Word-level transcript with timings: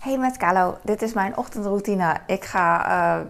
Hey 0.00 0.18
met 0.18 0.36
Kalo, 0.36 0.78
dit 0.82 1.02
is 1.02 1.12
mijn 1.12 1.36
ochtendroutine. 1.36 2.20
Ik 2.26 2.44
ga 2.44 2.88
uh, 3.20 3.26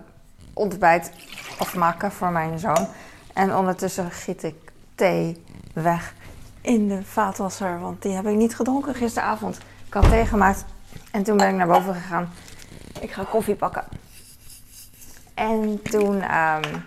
ontbijt 0.52 1.12
afmaken 1.58 2.12
voor 2.12 2.30
mijn 2.30 2.58
zoon. 2.58 2.88
En 3.34 3.56
ondertussen 3.56 4.10
giet 4.10 4.42
ik 4.42 4.72
thee 4.94 5.44
weg 5.74 6.14
in 6.60 6.88
de 6.88 7.04
vaatwasser, 7.04 7.80
want 7.80 8.02
die 8.02 8.12
heb 8.12 8.26
ik 8.26 8.34
niet 8.36 8.56
gedronken 8.56 8.94
gisteravond. 8.94 9.58
Ik 9.86 9.92
had 9.92 10.08
thee 10.08 10.26
gemaakt 10.26 10.64
en 11.10 11.22
toen 11.22 11.36
ben 11.36 11.48
ik 11.48 11.54
naar 11.54 11.66
boven 11.66 11.94
gegaan. 11.94 12.28
Ik 13.00 13.10
ga 13.10 13.24
koffie 13.24 13.56
pakken. 13.56 13.84
En 15.34 15.82
toen 15.82 16.36
um, 16.36 16.84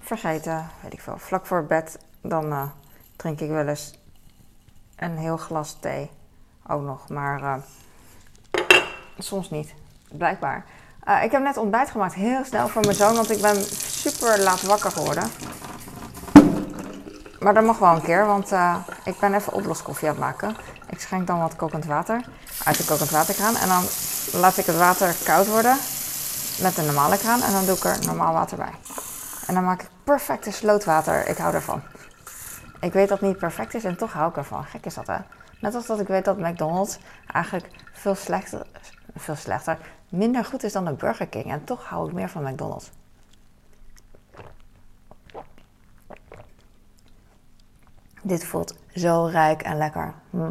vergeten, 0.00 0.66
weet 0.82 0.92
ik 0.92 1.00
veel, 1.00 1.18
vlak 1.18 1.46
voor 1.46 1.64
bed, 1.64 1.98
dan 2.20 2.46
uh, 2.46 2.62
drink 3.16 3.40
ik 3.40 3.50
wel 3.50 3.66
eens 3.66 3.98
een 4.96 5.16
heel 5.16 5.36
glas 5.36 5.76
thee. 5.80 6.10
Ook 6.66 6.82
nog, 6.82 7.08
maar 7.08 7.40
uh, 7.40 7.54
soms 9.24 9.50
niet, 9.50 9.74
blijkbaar. 10.10 10.64
Uh, 11.08 11.24
ik 11.24 11.32
heb 11.32 11.42
net 11.42 11.56
ontbijt 11.56 11.90
gemaakt, 11.90 12.14
heel 12.14 12.44
snel 12.44 12.68
voor 12.68 12.82
mijn 12.82 12.94
zoon, 12.94 13.14
want 13.14 13.30
ik 13.30 13.40
ben 13.40 13.56
super 13.86 14.42
laat 14.42 14.62
wakker 14.62 14.90
geworden. 14.90 15.30
Maar 17.40 17.54
dat 17.54 17.64
mag 17.64 17.78
wel 17.78 17.94
een 17.94 18.02
keer, 18.02 18.26
want 18.26 18.52
uh, 18.52 18.76
ik 19.04 19.18
ben 19.18 19.34
even 19.34 19.52
oploskoffie 19.52 20.08
aan 20.08 20.14
het 20.14 20.24
maken. 20.24 20.56
Ik 20.88 21.00
schenk 21.00 21.26
dan 21.26 21.38
wat 21.38 21.56
kokend 21.56 21.84
water 21.84 22.24
uit 22.64 22.76
de 22.76 22.84
kokend 22.84 23.10
waterkraan. 23.10 23.56
En 23.56 23.68
dan 23.68 23.84
laat 24.40 24.56
ik 24.56 24.66
het 24.66 24.76
water 24.76 25.14
koud 25.24 25.46
worden 25.46 25.76
met 26.60 26.76
de 26.76 26.82
normale 26.82 27.18
kraan. 27.18 27.42
En 27.42 27.52
dan 27.52 27.64
doe 27.64 27.76
ik 27.76 27.84
er 27.84 28.06
normaal 28.06 28.32
water 28.32 28.56
bij. 28.56 28.72
En 29.46 29.54
dan 29.54 29.64
maak 29.64 29.82
ik 29.82 29.88
perfecte 30.04 30.50
slootwater. 30.50 31.28
Ik 31.28 31.36
hou 31.36 31.54
ervan. 31.54 31.82
Ik 32.80 32.92
weet 32.92 33.08
dat 33.08 33.20
het 33.20 33.28
niet 33.28 33.38
perfect 33.38 33.74
is 33.74 33.84
en 33.84 33.96
toch 33.96 34.12
hou 34.12 34.30
ik 34.30 34.36
ervan. 34.36 34.64
Gek 34.64 34.86
is 34.86 34.94
dat 34.94 35.06
hè? 35.06 35.18
Net 35.60 35.74
als 35.74 35.86
dat 35.86 36.00
ik 36.00 36.06
weet 36.06 36.24
dat 36.24 36.38
McDonald's 36.38 36.98
eigenlijk 37.26 37.68
veel 37.92 38.14
slechter, 38.14 38.66
veel 39.14 39.34
slechter, 39.34 39.78
minder 40.08 40.44
goed 40.44 40.62
is 40.62 40.72
dan 40.72 40.86
een 40.86 40.96
Burger 40.96 41.26
King. 41.26 41.50
En 41.50 41.64
toch 41.64 41.84
hou 41.84 42.08
ik 42.08 42.14
meer 42.14 42.28
van 42.28 42.42
McDonald's. 42.42 42.90
Dit 48.22 48.44
voelt 48.44 48.74
zo 48.94 49.24
rijk 49.24 49.62
en 49.62 49.76
lekker. 49.76 50.14
Hm. 50.30 50.50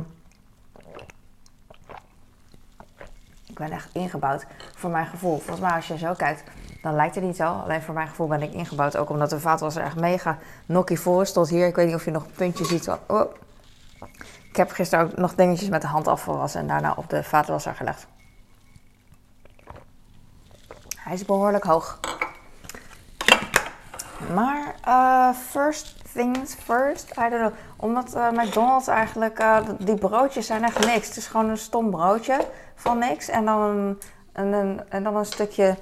Ik 3.48 3.58
ben 3.58 3.72
echt 3.72 3.90
ingebouwd 3.94 4.46
voor 4.76 4.90
mijn 4.90 5.06
gevoel. 5.06 5.38
Volgens 5.38 5.60
mij 5.60 5.76
als 5.76 5.88
je 5.88 5.98
zo 5.98 6.14
kijkt, 6.14 6.44
dan 6.82 6.96
lijkt 6.96 7.16
het 7.16 7.24
niet 7.24 7.36
zo. 7.36 7.46
Alleen 7.46 7.82
voor 7.82 7.94
mijn 7.94 8.08
gevoel 8.08 8.28
ben 8.28 8.42
ik 8.42 8.54
ingebouwd. 8.54 8.98
Ook 8.98 9.10
omdat 9.10 9.30
de 9.30 9.40
vaatwasser 9.40 9.84
echt 9.84 10.00
mega 10.00 10.38
nokkie 10.66 11.00
voor 11.00 11.22
is 11.22 11.34
tot 11.34 11.50
hier. 11.50 11.68
Ik 11.68 11.76
weet 11.76 11.86
niet 11.86 11.96
of 11.96 12.06
je 12.06 12.12
nog 12.12 12.26
een 12.26 12.32
puntje 12.32 12.66
ziet. 12.66 12.90
Oh. 13.08 13.34
Ik 14.50 14.56
heb 14.58 14.72
gisteren 14.72 15.06
ook 15.06 15.18
nog 15.18 15.36
dingetjes 15.36 15.70
met 15.70 15.82
de 15.82 15.88
hand 15.88 16.08
afgewassen 16.08 16.62
en 16.62 16.68
daarna 16.68 16.94
op 16.98 17.10
de 17.10 17.24
vaatwasser 17.24 17.76
gelegd. 17.76 18.08
Hij 21.04 21.14
is 21.14 21.26
behoorlijk 21.26 21.64
hoog. 21.64 22.00
Maar 24.34 24.76
uh, 24.88 25.36
first 25.50 25.96
things 26.14 26.54
first. 26.54 27.10
I 27.10 27.30
don't 27.30 27.30
know. 27.30 27.54
Omdat 27.76 28.16
uh, 28.16 28.32
McDonald's 28.32 28.88
eigenlijk, 28.88 29.40
uh, 29.40 29.58
die 29.80 29.96
broodjes 29.96 30.46
zijn 30.46 30.64
echt 30.64 30.86
niks. 30.86 31.08
Het 31.08 31.18
is 31.18 31.28
gewoon 31.28 31.50
een 31.50 31.58
stom 31.58 31.90
broodje 31.90 32.48
van 32.76 32.98
niks. 32.98 33.30
En 33.30 33.46
dan 33.46 33.98
een, 34.34 34.82
en 34.90 35.04
dan 35.04 35.16
een 35.16 35.26
stukje 35.26 35.78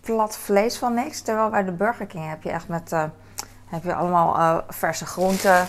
plat 0.00 0.36
vlees 0.36 0.78
van 0.78 0.94
niks. 0.94 1.20
Terwijl 1.20 1.48
bij 1.48 1.64
de 1.64 1.72
Burger 1.72 2.06
King 2.06 2.28
heb 2.28 2.42
je 2.42 2.50
echt 2.50 2.68
met, 2.68 2.90
heb 3.66 3.82
je 3.82 3.94
allemaal 3.94 4.62
verse 4.68 5.06
groenten. 5.06 5.66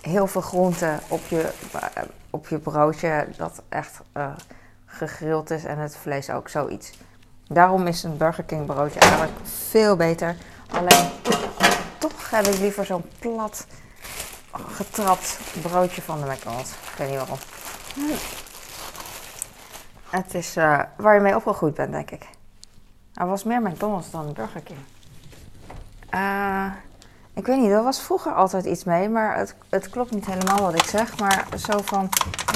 Heel 0.00 0.26
veel 0.26 0.40
groenten 0.40 1.00
op 1.08 1.26
je, 1.26 1.52
op 2.30 2.48
je 2.48 2.58
broodje. 2.58 3.28
Dat 3.36 3.62
echt 3.68 4.00
gegrild 4.86 5.50
is. 5.50 5.64
En 5.64 5.78
het 5.78 5.96
vlees 5.96 6.30
ook 6.30 6.48
zoiets. 6.48 6.92
Daarom 7.52 7.86
is 7.86 8.02
een 8.02 8.16
Burger 8.16 8.44
King 8.44 8.66
broodje 8.66 9.00
eigenlijk 9.00 9.32
veel 9.42 9.96
beter. 9.96 10.36
Alleen 10.70 11.08
toch 11.98 12.30
heb 12.30 12.46
ik 12.46 12.58
liever 12.58 12.84
zo'n 12.84 13.04
plat 13.18 13.66
getrapt 14.52 15.38
broodje 15.62 16.02
van 16.02 16.20
de 16.20 16.26
McDonald's. 16.26 16.70
Ik 16.70 16.94
weet 16.96 17.08
niet 17.08 17.18
waarom. 17.18 17.38
Het 20.10 20.34
is 20.34 20.56
uh, 20.56 20.80
waar 20.96 21.14
je 21.14 21.20
mee 21.20 21.36
opgegroeid 21.36 21.74
bent, 21.74 21.92
denk 21.92 22.10
ik. 22.10 22.28
Er 23.14 23.26
was 23.26 23.44
meer 23.44 23.62
McDonald's 23.62 24.10
dan 24.10 24.32
Burger 24.32 24.60
King. 24.60 24.78
Uh, 26.14 26.66
ik 27.34 27.46
weet 27.46 27.60
niet, 27.60 27.70
er 27.70 27.82
was 27.82 28.00
vroeger 28.00 28.32
altijd 28.32 28.64
iets 28.64 28.84
mee, 28.84 29.08
maar 29.08 29.36
het, 29.36 29.54
het 29.68 29.90
klopt 29.90 30.10
niet 30.10 30.26
helemaal 30.26 30.60
wat 30.60 30.74
ik 30.74 30.84
zeg. 30.84 31.18
Maar 31.18 31.46
zo 31.58 31.78
van 31.84 32.08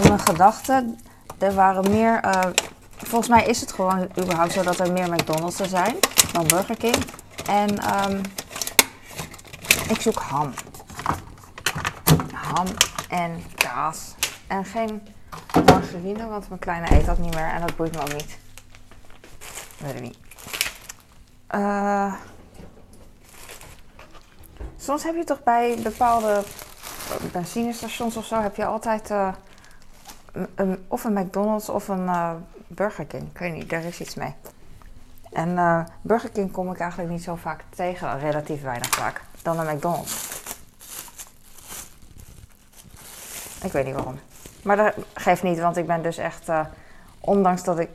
mijn 0.02 0.18
gedachten, 0.18 1.00
er 1.38 1.54
waren 1.54 1.90
meer. 1.90 2.24
Uh, 2.24 2.40
volgens 2.96 3.28
mij 3.28 3.44
is 3.44 3.60
het 3.60 3.72
gewoon 3.72 4.08
überhaupt 4.18 4.52
zo 4.52 4.62
dat 4.62 4.78
er 4.78 4.92
meer 4.92 5.10
McDonald's 5.10 5.60
er 5.60 5.68
zijn 5.68 5.96
dan 6.32 6.46
Burger 6.46 6.76
King. 6.76 6.96
En 7.46 8.00
um, 8.10 8.20
ik 9.88 10.00
zoek 10.00 10.18
ham. 10.18 10.52
Ham 12.32 12.66
en 13.08 13.44
kaas. 13.54 14.14
En 14.46 14.64
geen 14.64 15.02
margarine, 15.52 16.26
want 16.26 16.48
mijn 16.48 16.60
kleine 16.60 16.92
eet 16.96 17.06
dat 17.06 17.18
niet 17.18 17.34
meer 17.34 17.48
en 17.48 17.60
dat 17.60 17.76
boeit 17.76 17.92
me 17.92 18.00
ook 18.00 18.12
niet. 18.12 18.38
Weet 19.78 19.94
ik 19.94 20.00
niet. 20.00 20.18
Uh, 21.50 22.14
soms 24.76 25.02
heb 25.02 25.14
je 25.14 25.24
toch 25.24 25.42
bij 25.42 25.78
bepaalde 25.82 26.42
benzinestations 27.32 28.16
of 28.16 28.24
zo, 28.24 28.40
heb 28.40 28.56
je 28.56 28.64
altijd 28.64 29.10
uh, 29.10 29.28
of 30.88 31.04
een 31.04 31.12
McDonald's 31.12 31.68
of 31.68 31.88
een 31.88 32.04
uh, 32.04 32.30
Burger 32.66 33.04
King. 33.04 33.22
Ik 33.32 33.38
weet 33.38 33.54
niet, 33.54 33.70
daar 33.70 33.84
is 33.84 34.00
iets 34.00 34.14
mee. 34.14 34.34
En 35.32 35.48
uh, 35.48 35.84
Burger 36.00 36.30
King 36.30 36.52
kom 36.52 36.72
ik 36.72 36.78
eigenlijk 36.78 37.10
niet 37.10 37.22
zo 37.22 37.34
vaak 37.34 37.64
tegen, 37.68 38.18
relatief 38.18 38.62
weinig 38.62 38.88
vaak, 38.88 39.22
dan 39.42 39.58
een 39.58 39.76
McDonald's. 39.76 40.34
Ik 43.62 43.72
weet 43.72 43.84
niet 43.84 43.94
waarom. 43.94 44.18
Maar 44.62 44.76
dat 44.76 44.94
geeft 45.14 45.42
niet, 45.42 45.58
want 45.58 45.76
ik 45.76 45.86
ben 45.86 46.02
dus 46.02 46.16
echt, 46.16 46.48
uh, 46.48 46.66
ondanks 47.20 47.64
dat 47.64 47.78
ik 47.78 47.88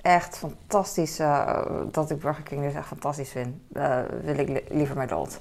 echt 0.00 0.36
fantastisch, 0.36 1.16
dat 1.90 2.10
ik 2.10 2.20
Burger 2.20 2.42
King 2.42 2.62
dus 2.62 2.74
echt 2.74 2.86
fantastisch 2.86 3.30
vind, 3.30 3.56
wil 4.22 4.38
ik 4.38 4.48
li 4.48 4.64
liever 4.68 4.96
McDonald's. 4.96 5.38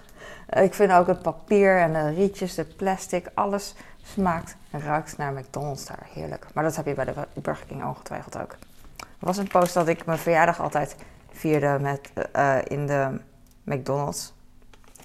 ik 0.68 0.74
vind 0.74 0.92
ook 0.92 1.06
het 1.06 1.22
papier 1.22 1.78
en 1.78 1.92
de 1.92 2.14
rietjes, 2.14 2.54
de 2.54 2.64
plastic, 2.64 3.30
alles 3.34 3.74
smaakt 4.04 4.56
en 4.70 4.80
ruikt 4.80 5.16
naar 5.16 5.32
McDonald's 5.32 5.86
daar. 5.86 6.06
Heerlijk. 6.12 6.46
Maar 6.54 6.64
dat 6.64 6.76
heb 6.76 6.86
je 6.86 6.94
bij 6.94 7.04
de 7.04 7.26
Burger 7.34 7.66
King 7.66 7.84
ongetwijfeld 7.84 8.38
ook. 8.38 8.52
Er 8.98 9.30
was 9.30 9.36
een 9.36 9.48
post 9.48 9.74
dat 9.74 9.88
ik 9.88 10.06
mijn 10.06 10.18
verjaardag 10.18 10.60
altijd 10.60 10.96
vierde 11.32 11.78
met, 11.80 12.12
uh, 12.36 12.58
in 12.64 12.86
de 12.86 13.20
McDonald's. 13.62 14.34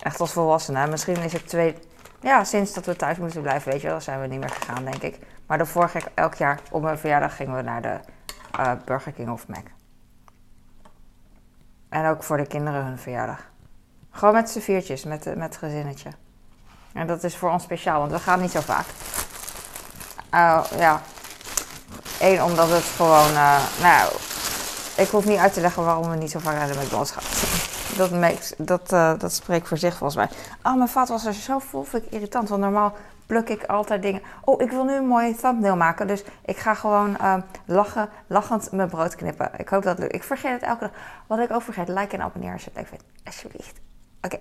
Echt 0.02 0.20
als 0.20 0.32
volwassene. 0.32 0.88
Misschien 0.88 1.18
is 1.18 1.34
het 1.34 1.48
twee... 1.48 1.76
Ja, 2.22 2.44
sinds 2.44 2.74
dat 2.74 2.86
we 2.86 2.96
thuis 2.96 3.18
moesten 3.18 3.42
blijven, 3.42 3.72
weet 3.72 3.82
je 3.82 3.88
wel, 3.88 4.02
zijn 4.02 4.22
we 4.22 4.28
niet 4.28 4.40
meer 4.40 4.50
gegaan, 4.50 4.84
denk 4.84 5.02
ik. 5.02 5.20
Maar 5.46 5.66
ging 5.66 6.04
ik 6.06 6.12
elk 6.14 6.34
jaar 6.34 6.60
op 6.72 6.82
mijn 6.82 6.98
verjaardag 6.98 7.36
gingen 7.36 7.56
we 7.56 7.62
naar 7.62 7.82
de 7.82 8.00
uh, 8.60 8.72
Burger 8.86 9.12
King 9.12 9.30
of 9.30 9.48
Mac. 9.48 9.66
En 11.90 12.06
ook 12.06 12.24
voor 12.24 12.38
de 12.38 12.48
kinderen 12.48 12.86
hun 12.86 12.98
verjaardag. 12.98 13.50
Gewoon 14.12 14.34
met 14.34 14.50
z'n 14.50 14.60
viertjes, 14.60 15.04
met, 15.04 15.26
met 15.26 15.38
het 15.38 15.58
gezinnetje. 15.58 16.10
En 16.94 17.08
dat 17.08 17.24
is 17.24 17.38
voor 17.38 17.52
ons 17.52 17.64
speciaal, 17.64 18.00
want 18.00 18.12
we 18.12 18.20
gaan 18.20 18.42
niet 18.42 18.52
zo 18.52 18.60
vaak. 18.60 18.86
Uh, 20.34 20.64
ja, 20.78 21.02
Eén, 22.20 22.44
omdat 22.44 22.70
het 22.70 22.84
gewoon, 22.84 23.32
uh, 23.32 23.62
nou, 23.82 24.12
ik 24.98 25.08
hoef 25.08 25.26
niet 25.26 25.38
uit 25.38 25.54
te 25.54 25.62
leggen 25.62 25.84
waarom 25.84 26.10
we 26.10 26.16
niet 26.16 26.32
zo 26.32 26.40
vaak 26.40 26.56
naar 26.56 26.68
de 26.68 26.80
McDonald's 26.80 27.12
gaan. 27.12 27.24
Dat, 27.98 28.12
makes, 28.12 28.54
dat, 28.58 28.94
uh, 28.94 29.14
dat 29.18 29.34
spreekt 29.34 29.68
voor 29.68 29.78
zich 29.78 29.98
volgens 29.98 30.16
mij. 30.16 30.30
Oh, 30.64 30.78
mijn 30.78 30.90
vat 30.90 31.08
was 31.08 31.26
er 31.26 31.34
zo 31.34 31.60
vol, 31.60 31.84
vind 31.84 32.06
ik 32.06 32.12
irritant. 32.12 32.50
Want 32.50 32.62
normaal 32.62 32.96
pluk 33.26 33.50
ik 33.50 33.64
altijd 33.64 34.02
dingen. 34.02 34.22
Oh, 34.44 34.62
ik 34.62 34.72
wil 34.72 34.84
nu 34.84 34.96
een 34.96 35.08
mooie 35.08 35.36
thumbnail 35.36 35.76
maken. 35.76 36.08
Dus 36.08 36.24
ik 36.46 36.58
ga 36.58 36.74
gewoon 36.74 37.18
uh, 37.22 37.36
lachen, 37.66 38.10
lachend 38.28 38.72
mijn 38.72 38.90
brood 38.90 39.16
knippen. 39.16 39.52
Ik 39.58 39.70
hoop 39.70 39.84
dat 39.84 40.00
lukt. 40.00 40.14
Ik 40.14 40.24
vergeet 40.24 40.52
het 40.52 40.62
elke 40.62 40.80
dag. 40.80 40.92
Wat 41.28 41.40
ik 41.40 41.52
ook 41.52 41.62
vergeet, 41.62 41.88
like 41.88 42.16
en 42.16 42.22
abonneer 42.22 42.54
als 42.54 42.64
je 42.64 42.70
het 42.74 42.78
leuk 42.78 42.88
vindt. 42.88 43.04
Alsjeblieft. 43.24 43.80
Oké. 44.22 44.40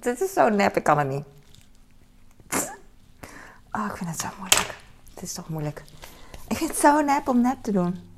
Dit 0.00 0.20
is 0.20 0.32
zo 0.32 0.48
nep, 0.48 0.76
ik 0.76 0.82
kan 0.82 0.98
het 0.98 1.08
niet. 1.08 1.24
Oh, 3.72 3.86
ik 3.86 3.96
vind 3.96 4.10
het 4.10 4.20
zo 4.20 4.26
moeilijk. 4.38 4.74
Het 5.14 5.22
is 5.22 5.32
toch 5.32 5.48
moeilijk. 5.48 5.82
Ik 6.48 6.56
vind 6.56 6.70
het 6.70 6.78
zo 6.78 7.00
nep 7.00 7.28
om 7.28 7.40
nep 7.40 7.56
te 7.62 7.72
doen. 7.72 8.12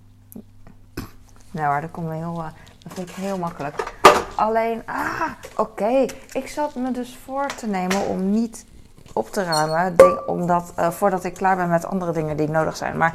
Nou 1.50 1.73
hoor, 1.73 1.81
dat 1.81 1.90
komt 1.90 2.11
heel, 2.11 2.38
uh, 2.38 2.46
dat 2.82 2.93
vind 2.93 3.08
ik 3.08 3.14
heel 3.14 3.38
makkelijk. 3.38 3.94
Alleen, 4.34 4.82
ah, 4.87 5.31
oké. 5.56 6.06
Ik 6.32 6.49
zat 6.49 6.75
me 6.75 6.90
dus 6.90 7.19
voor 7.25 7.46
te 7.46 7.67
nemen 7.67 8.06
om 8.06 8.31
niet 8.31 8.64
op 9.12 9.31
te 9.31 9.44
ruimen. 9.44 10.28
Omdat, 10.28 10.73
uh, 10.78 10.90
voordat 10.90 11.25
ik 11.25 11.34
klaar 11.34 11.56
ben 11.56 11.69
met 11.69 11.87
andere 11.87 12.12
dingen 12.12 12.37
die 12.37 12.49
nodig 12.49 12.76
zijn. 12.76 12.96
Maar 12.96 13.14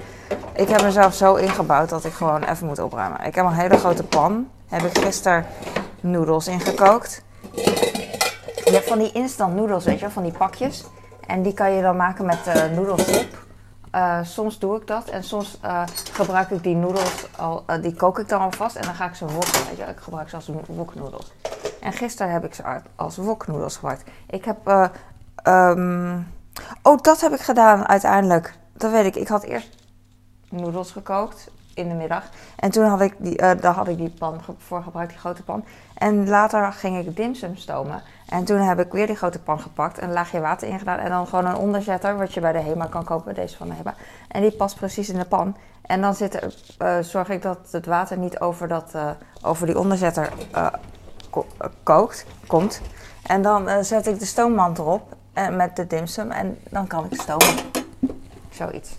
ik 0.53 0.67
heb 0.67 0.81
mezelf 0.81 1.13
zo 1.13 1.35
ingebouwd 1.35 1.89
dat 1.89 2.05
ik 2.05 2.13
gewoon 2.13 2.43
even 2.43 2.67
moet 2.67 2.79
opruimen. 2.79 3.25
Ik 3.25 3.35
heb 3.35 3.45
een 3.45 3.53
hele 3.53 3.77
grote 3.77 4.03
pan. 4.03 4.49
Heb 4.67 4.81
ik 4.81 4.97
gisteren 4.97 5.45
noedels 5.99 6.47
ingekookt. 6.47 7.23
Je 8.71 8.77
hebt 8.77 8.89
van 8.89 9.00
die 9.00 9.12
instant 9.12 9.56
noedels, 9.56 9.85
weet 9.85 10.00
je, 10.00 10.09
van 10.09 10.23
die 10.23 10.31
pakjes. 10.31 10.83
En 11.27 11.41
die 11.41 11.53
kan 11.53 11.71
je 11.71 11.81
dan 11.81 11.95
maken 11.95 12.25
met 12.25 12.47
uh, 12.47 12.65
noedelsoep. 12.75 13.45
Eh, 13.91 14.19
soms 14.23 14.59
doe 14.59 14.77
ik 14.77 14.88
dat 14.88 15.09
en 15.09 15.23
soms 15.23 15.57
eh, 15.62 15.83
gebruik 16.12 16.50
ik 16.50 16.63
die 16.63 16.75
noedels, 16.75 17.25
al, 17.38 17.63
die 17.81 17.95
kook 17.95 18.19
ik 18.19 18.29
dan 18.29 18.41
alvast 18.41 18.75
en 18.75 18.81
dan 18.81 18.95
ga 18.95 19.06
ik 19.06 19.15
ze 19.15 19.25
wokken. 19.25 19.65
Weet 19.68 19.77
je? 19.77 19.83
Ik 19.83 20.00
gebruik 20.00 20.29
ze 20.29 20.35
als 20.35 20.50
woknoedels. 20.68 21.33
En 21.81 21.94
gisteren 21.94 22.31
heb 22.31 22.45
ik 22.45 22.53
ze 22.53 22.63
als 22.95 23.18
woknoedels 23.18 23.75
gebruikt. 23.75 24.03
Ik 24.29 24.45
heb, 24.45 24.89
ehm, 25.35 26.19
oh 26.81 26.97
dat 27.01 27.21
heb 27.21 27.33
ik 27.33 27.41
gedaan 27.41 27.88
uiteindelijk. 27.88 28.53
Dat 28.73 28.91
weet 28.91 29.06
ik. 29.06 29.15
Ik 29.15 29.27
had 29.27 29.44
eerst 29.44 29.75
noedels 30.50 30.91
gekookt 30.91 31.51
in 31.73 31.88
de 31.88 31.95
middag. 31.95 32.23
En 32.56 32.71
toen 32.71 32.85
had 32.85 33.01
ik 33.01 33.13
die, 33.18 33.35
daar 33.35 33.73
had 33.73 33.88
ik 33.88 33.97
die 33.97 34.13
pan 34.19 34.41
voor 34.57 34.83
gebruikt, 34.83 35.12
die 35.12 35.19
grote 35.19 35.44
pan. 35.44 35.63
En 35.94 36.29
later 36.29 36.73
ging 36.73 37.07
ik 37.07 37.15
dimsum 37.15 37.56
stomen. 37.56 38.03
En 38.31 38.45
toen 38.45 38.60
heb 38.60 38.80
ik 38.80 38.92
weer 38.92 39.07
die 39.07 39.16
grote 39.16 39.39
pan 39.39 39.60
gepakt, 39.60 40.01
een 40.01 40.12
laagje 40.12 40.39
water 40.39 40.68
ingedaan 40.68 40.98
en 40.98 41.10
dan 41.10 41.28
gewoon 41.28 41.45
een 41.45 41.56
onderzetter, 41.56 42.18
wat 42.18 42.33
je 42.33 42.39
bij 42.39 42.51
de 42.51 42.60
HEMA 42.60 42.86
kan 42.86 43.04
kopen, 43.04 43.33
deze 43.33 43.57
van 43.57 43.68
de 43.68 43.74
HEMA. 43.74 43.95
En 44.28 44.42
die 44.42 44.51
past 44.51 44.75
precies 44.75 45.10
in 45.10 45.19
de 45.19 45.25
pan. 45.25 45.56
En 45.81 46.01
dan 46.01 46.16
zit 46.16 46.39
eh, 46.78 47.00
zorg 47.00 47.30
ik 47.30 47.42
dat 47.42 47.57
het 47.72 47.86
water 47.86 48.18
niet 48.18 48.39
over, 48.39 48.68
dat, 48.68 48.92
eh, 48.94 49.10
over 49.42 49.66
die 49.68 49.80
onderzetter 49.80 50.30
eh, 50.51 50.68
kookt, 51.83 52.25
komt. 52.48 52.81
En 53.24 53.42
dan 53.42 53.86
zet 53.86 54.07
ik 54.07 54.19
de 54.19 54.25
stoommand 54.25 54.78
erop 54.78 55.16
eh, 55.33 55.50
met 55.50 55.75
de 55.75 55.88
dimsum 55.88 56.31
en 56.31 56.60
dan 56.69 56.88
kan 56.88 57.06
ik 57.10 57.22
stomen. 57.22 57.56
Zoiets. 58.50 58.92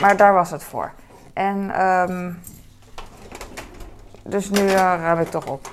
Maar 0.00 0.16
daar 0.16 0.32
was 0.32 0.50
het 0.50 0.64
voor. 0.64 0.92
En 1.32 1.70
ehm, 1.70 2.32
dus 4.22 4.50
nu 4.50 4.68
ruim 4.70 5.20
ik 5.20 5.30
toch 5.30 5.46
op. 5.46 5.68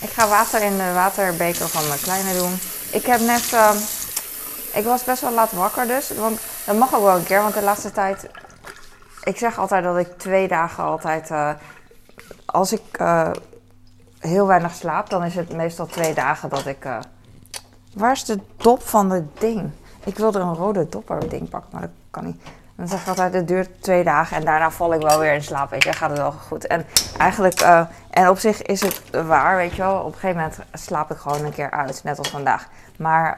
ik 0.00 0.10
ga 0.10 0.28
water 0.28 0.62
in 0.62 0.76
de 0.76 0.92
waterbeker 0.92 1.68
van 1.68 1.88
mijn 1.88 2.00
kleine 2.00 2.38
doen. 2.38 2.58
Ik 2.92 3.06
heb 3.06 3.20
net. 3.20 3.52
ehm, 3.52 3.76
ik 4.74 4.84
was 4.84 5.04
best 5.04 5.20
wel 5.22 5.32
laat 5.32 5.52
wakker 5.52 5.86
dus. 5.86 6.10
Want 6.10 6.40
dat 6.66 6.76
mag 6.76 6.94
ook 6.94 7.02
wel 7.02 7.16
een 7.16 7.24
keer. 7.24 7.42
Want 7.42 7.54
de 7.54 7.62
laatste 7.62 7.92
tijd. 7.92 8.26
Ik 9.24 9.38
zeg 9.38 9.58
altijd 9.58 9.84
dat 9.84 9.96
ik 9.96 10.18
twee 10.18 10.48
dagen 10.48 10.84
altijd. 10.84 11.30
eh, 11.30 11.50
als 12.46 12.72
ik 12.72 12.82
eh, 12.92 13.30
heel 14.18 14.46
weinig 14.46 14.74
slaap, 14.74 15.10
dan 15.10 15.24
is 15.24 15.34
het 15.34 15.52
meestal 15.52 15.86
twee 15.86 16.14
dagen 16.14 16.48
dat 16.48 16.66
ik. 16.66 16.84
eh, 16.84 16.98
waar 17.94 18.12
is 18.12 18.24
de 18.24 18.38
dop 18.56 18.88
van 18.88 19.10
het 19.10 19.40
ding? 19.40 19.70
Ik 20.04 20.16
wilde 20.16 20.38
een 20.38 20.54
rode 20.54 20.88
dopper 20.88 21.28
ding 21.28 21.48
pakken, 21.48 21.68
maar 21.72 21.80
dat 21.80 21.90
kan 22.10 22.24
niet. 22.24 22.42
Dan 22.80 22.88
zeg 22.88 23.00
ik 23.00 23.08
altijd, 23.08 23.34
het 23.34 23.48
duurt 23.48 23.82
twee 23.82 24.04
dagen 24.04 24.36
en 24.36 24.44
daarna 24.44 24.70
val 24.70 24.94
ik 24.94 25.00
wel 25.00 25.18
weer 25.18 25.32
in 25.32 25.42
slaap, 25.42 25.70
weet 25.70 25.84
je, 25.84 25.92
gaat 25.92 26.10
het 26.10 26.18
wel 26.18 26.32
goed. 26.32 26.66
En 26.66 26.86
eigenlijk, 27.18 27.60
eh, 27.60 27.82
en 28.10 28.28
op 28.28 28.38
zich 28.38 28.62
is 28.62 28.80
het 28.80 29.02
waar, 29.26 29.56
weet 29.56 29.74
je 29.74 29.82
wel, 29.82 29.98
op 29.98 30.06
een 30.06 30.12
gegeven 30.12 30.36
moment 30.36 30.58
slaap 30.72 31.10
ik 31.10 31.16
gewoon 31.16 31.44
een 31.44 31.52
keer 31.52 31.70
uit, 31.70 32.04
net 32.04 32.18
als 32.18 32.28
vandaag. 32.28 32.68
Maar 32.96 33.34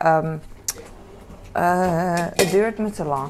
eh, 1.52 2.14
het 2.34 2.50
duurt 2.50 2.78
me 2.78 2.90
te 2.90 3.04
lang. 3.04 3.28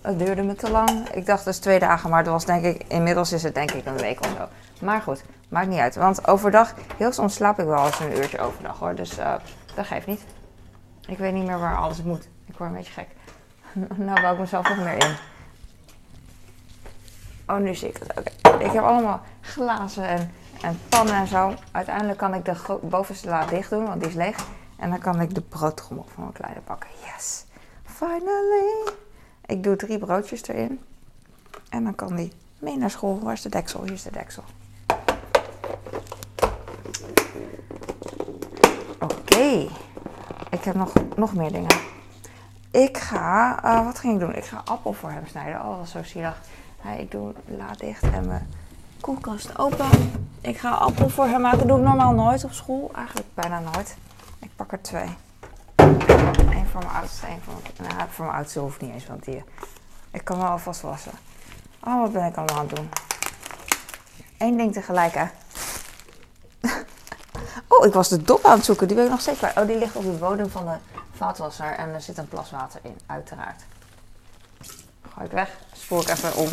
Het 0.00 0.18
duurde 0.18 0.42
me 0.42 0.54
te 0.54 0.70
lang. 0.70 1.08
Ik 1.08 1.26
dacht 1.26 1.44
dus 1.44 1.58
twee 1.58 1.78
dagen, 1.78 2.10
maar 2.10 2.24
dat 2.24 2.32
was 2.32 2.44
denk 2.44 2.64
ik, 2.64 2.84
inmiddels 2.88 3.32
is 3.32 3.42
het 3.42 3.54
denk 3.54 3.70
ik 3.70 3.86
een 3.86 3.96
week 3.96 4.20
of 4.20 4.26
zo. 4.36 4.48
Maar 4.80 5.00
goed, 5.00 5.24
maakt 5.48 5.68
niet 5.68 5.80
uit. 5.80 5.94
Want 5.94 6.28
overdag, 6.28 6.74
heel 6.96 7.12
soms 7.12 7.34
slaap 7.34 7.58
ik 7.58 7.66
wel 7.66 7.86
eens 7.86 8.00
een 8.00 8.16
uurtje 8.16 8.40
overdag 8.40 8.78
hoor, 8.78 8.94
dus 8.94 9.18
eh, 9.18 9.34
dat 9.74 9.86
geeft 9.86 10.06
niet. 10.06 10.24
Ik 11.06 11.18
weet 11.18 11.32
niet 11.32 11.46
meer 11.46 11.58
waar 11.58 11.76
alles 11.76 12.02
moet. 12.02 12.28
Ik 12.46 12.56
word 12.56 12.70
een 12.70 12.76
beetje 12.76 12.92
gek. 12.92 13.08
nou 14.06 14.20
bouw 14.20 14.32
ik 14.32 14.38
mezelf 14.38 14.68
nog 14.68 14.78
meer 14.78 15.04
in. 15.04 15.16
Oh, 17.46 17.56
nu 17.56 17.74
zie 17.74 17.88
ik 17.88 17.96
het. 17.96 18.18
Oké. 18.18 18.64
Ik 18.64 18.70
heb 18.70 18.82
allemaal 18.82 19.20
glazen 19.40 20.08
en, 20.08 20.32
en 20.62 20.78
pannen 20.88 21.14
en 21.14 21.26
zo. 21.26 21.54
Uiteindelijk 21.70 22.18
kan 22.18 22.34
ik 22.34 22.44
de 22.44 22.78
bovenste 22.82 23.28
la 23.28 23.46
dicht 23.46 23.70
doen, 23.70 23.86
want 23.86 24.00
die 24.00 24.08
is 24.08 24.14
leeg. 24.14 24.36
En 24.76 24.90
dan 24.90 24.98
kan 24.98 25.20
ik 25.20 25.34
de 25.34 25.40
broodtrommel 25.40 26.06
van 26.14 26.22
mijn 26.22 26.34
kleine 26.34 26.60
pakken. 26.60 26.90
Yes! 27.04 27.44
Finally! 27.84 28.92
Ik 29.46 29.62
doe 29.62 29.76
drie 29.76 29.98
broodjes 29.98 30.48
erin. 30.48 30.80
En 31.68 31.84
dan 31.84 31.94
kan 31.94 32.16
die 32.16 32.32
mee 32.58 32.76
naar 32.76 32.90
school. 32.90 33.20
Waar 33.22 33.32
is 33.32 33.42
de 33.42 33.48
deksel? 33.48 33.82
Hier 33.82 33.92
is 33.92 34.02
de 34.02 34.10
deksel. 34.10 34.44
Oké. 38.98 39.68
Ik 40.50 40.64
heb 40.64 40.74
nog, 40.74 40.92
nog 41.16 41.34
meer 41.34 41.52
dingen. 41.52 41.76
Ik 42.70 42.98
ga, 42.98 43.62
eh, 43.64 43.84
wat 43.84 43.98
ging 43.98 44.14
ik 44.14 44.20
doen? 44.20 44.34
Ik 44.34 44.44
ga 44.44 44.62
appel 44.64 44.92
voor 44.92 45.10
hem 45.10 45.26
snijden. 45.26 45.60
Oh, 45.60 45.68
dat 45.68 45.78
was 45.78 45.90
zo 45.90 46.02
zielig. 46.02 46.40
Ik 46.98 47.10
doe 47.10 47.32
la 47.46 47.72
dicht 47.78 48.02
en 48.02 48.26
mijn 48.26 48.48
koelkast 49.00 49.58
open. 49.58 49.88
Ik 50.40 50.58
ga 50.58 50.70
appel 50.70 51.08
voor 51.08 51.26
hem 51.26 51.40
maken. 51.40 51.58
Dat 51.58 51.68
doe 51.68 51.78
ik 51.78 51.84
normaal 51.84 52.12
nooit 52.12 52.44
op 52.44 52.52
school. 52.52 52.90
Eigenlijk 52.94 53.26
bijna 53.34 53.60
nooit. 53.60 53.96
Ik 54.38 54.50
pak 54.56 54.72
er 54.72 54.82
twee. 54.82 55.16
Eén 55.76 56.66
voor 56.66 56.80
mijn 56.80 56.94
oudste, 56.94 57.26
één 57.26 57.40
voor 57.42 57.54
mijn... 57.62 57.96
Nou, 57.96 58.08
voor 58.10 58.24
mijn 58.24 58.36
oudste 58.36 58.58
hoeft 58.58 58.80
niet 58.80 58.92
eens, 58.92 59.06
want 59.06 59.24
die... 59.24 59.44
Ik 60.10 60.24
kan 60.24 60.38
wel 60.38 60.46
alvast 60.46 60.80
wassen. 60.80 61.12
Oh, 61.84 62.00
wat 62.00 62.12
ben 62.12 62.26
ik 62.26 62.36
allemaal 62.36 62.56
aan 62.56 62.66
het 62.66 62.76
doen? 62.76 62.88
Eén 64.38 64.56
ding 64.56 64.72
tegelijk, 64.72 65.14
hè. 65.14 65.26
Oh, 67.68 67.86
ik 67.86 67.92
was 67.92 68.08
de 68.08 68.22
dop 68.22 68.44
aan 68.44 68.56
het 68.56 68.64
zoeken. 68.64 68.86
Die 68.86 68.96
ben 68.96 69.04
ik 69.04 69.10
nog 69.10 69.22
kwijt. 69.22 69.56
Oh, 69.56 69.66
die 69.66 69.78
ligt 69.78 69.96
op 69.96 70.02
de 70.02 70.10
bodem 70.10 70.50
van 70.50 70.64
de 70.64 70.76
vaatwasser. 71.16 71.70
En 71.74 71.94
er 71.94 72.00
zit 72.00 72.18
een 72.18 72.28
plas 72.28 72.50
water 72.50 72.80
in, 72.82 72.98
uiteraard. 73.06 73.62
Gooi 75.14 75.26
ik 75.26 75.32
weg. 75.32 75.58
Spoel 75.82 76.00
ik 76.00 76.08
even 76.08 76.34
om. 76.34 76.48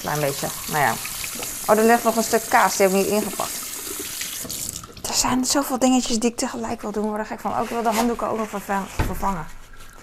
Klein 0.00 0.20
beetje. 0.20 0.48
Nou 0.68 0.78
ja. 0.78 0.92
Oh, 1.66 1.78
er 1.78 1.84
ligt 1.84 2.04
nog 2.04 2.16
een 2.16 2.22
stuk 2.22 2.42
kaas. 2.48 2.76
Die 2.76 2.86
heb 2.86 2.96
ik 2.96 3.02
niet 3.02 3.12
ingepakt. 3.12 3.62
Er 5.08 5.14
zijn 5.14 5.44
zoveel 5.44 5.78
dingetjes 5.78 6.18
die 6.18 6.30
ik 6.30 6.36
tegelijk 6.36 6.82
wil 6.82 6.92
doen. 6.92 7.04
Word 7.06 7.18
er 7.18 7.26
gek 7.26 7.40
van. 7.40 7.56
Ook 7.56 7.64
ik 7.64 7.68
wil 7.70 7.82
de 7.82 7.88
handdoeken 7.92 8.28
ook 8.28 8.38
nog 8.38 8.48
verva- 8.48 8.86
vervangen. 8.86 9.46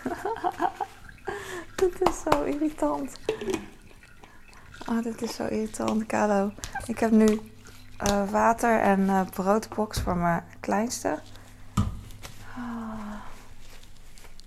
dit 1.76 1.94
is 2.02 2.16
zo 2.32 2.44
irritant. 2.44 3.12
Oh, 4.90 5.04
dit 5.04 5.22
is 5.22 5.36
zo 5.36 5.46
irritant, 5.46 6.06
Kado. 6.06 6.52
Ik 6.86 7.00
heb 7.00 7.12
nu 7.12 7.52
eh, 7.98 8.30
water 8.30 8.82
en 8.82 9.10
eh, 9.10 9.22
broodbox 9.30 10.00
voor 10.00 10.16
mijn 10.18 10.44
kleinste. 10.60 11.20
Ah. 12.56 13.14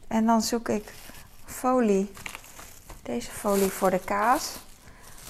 En 0.09 0.27
dan 0.27 0.43
zoek 0.43 0.69
ik 0.69 0.93
folie. 1.45 2.13
Deze 3.05 3.31
folie 3.31 3.71
voor 3.71 3.91
de 3.91 3.99
kaas. 3.99 4.57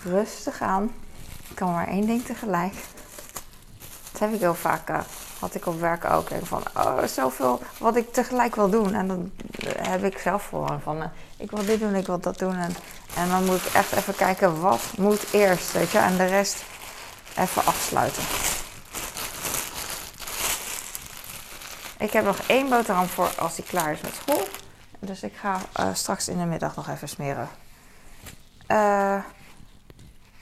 Rustig 0.02 0.60
aan. 0.60 0.90
Ik 1.48 1.56
kan 1.56 1.72
maar 1.72 1.88
één 1.88 2.06
ding 2.06 2.24
tegelijk. 2.24 2.74
Dat 4.12 4.20
heb 4.20 4.32
ik 4.32 4.40
heel 4.40 4.54
vaak. 4.54 4.88
eh, 4.88 5.00
had 5.38 5.54
ik 5.54 5.66
op 5.66 5.80
werk 5.80 6.04
ook. 6.04 6.30
En 6.30 6.46
van, 6.46 6.62
oh, 6.76 7.02
zoveel 7.02 7.62
wat 7.78 7.96
ik 7.96 8.12
tegelijk 8.12 8.54
wil 8.54 8.70
doen. 8.70 8.94
En 8.94 9.08
dan 9.08 9.32
eh, 9.58 9.86
heb 9.88 10.04
ik 10.04 10.18
zelf 10.18 10.48
gewoon 10.48 10.80
van, 10.80 11.02
eh, 11.02 11.08
ik 11.36 11.50
wil 11.50 11.64
dit 11.64 11.80
doen, 11.80 11.94
ik 11.94 12.06
wil 12.06 12.20
dat 12.20 12.38
doen. 12.38 12.56
En, 12.56 12.74
en 13.16 13.28
dan 13.28 13.44
moet 13.44 13.66
ik 13.66 13.72
echt 13.72 13.92
even 13.92 14.14
kijken, 14.14 14.60
wat 14.60 14.82
moet 14.96 15.32
eerst, 15.32 15.72
weet 15.72 15.90
je. 15.90 15.98
En 15.98 16.16
de 16.16 16.26
rest 16.26 16.64
even 17.38 17.64
afsluiten. 17.64 18.22
Ik 21.98 22.12
heb 22.12 22.24
nog 22.24 22.38
één 22.46 22.68
boterham 22.68 23.06
voor 23.06 23.30
als 23.38 23.54
die 23.54 23.64
klaar 23.64 23.92
is 23.92 24.00
met 24.00 24.14
school. 24.14 24.48
Dus 24.98 25.22
ik 25.22 25.32
ga 25.40 25.60
straks 25.92 26.28
in 26.28 26.38
de 26.38 26.44
middag 26.44 26.76
nog 26.76 26.88
even 26.88 27.08
smeren. 27.08 27.48
Eh, 28.66 29.16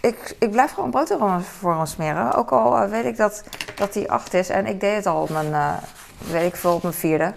ik, 0.01 0.37
ik 0.39 0.51
blijf 0.51 0.73
gewoon 0.73 0.91
boterhammen 0.91 1.45
voor 1.45 1.75
hem 1.75 1.87
smeren. 1.87 2.35
Ook 2.35 2.51
al 2.51 2.77
eh, 2.77 2.91
weet 2.91 3.05
ik 3.05 3.17
dat, 3.17 3.45
dat 3.77 3.95
hij 3.95 4.09
acht 4.09 4.35
is. 4.35 4.49
En 4.49 4.67
ik 4.67 4.81
deed 4.81 4.95
het 4.95 5.07
al 5.07 5.23
op 5.23 5.29
mijn, 5.29 5.53
eh, 5.53 5.73
weet 6.19 6.47
ik 6.47 6.57
veel, 6.57 6.75
op 6.75 6.83
mijn 6.83 6.95
vierde. 6.95 7.35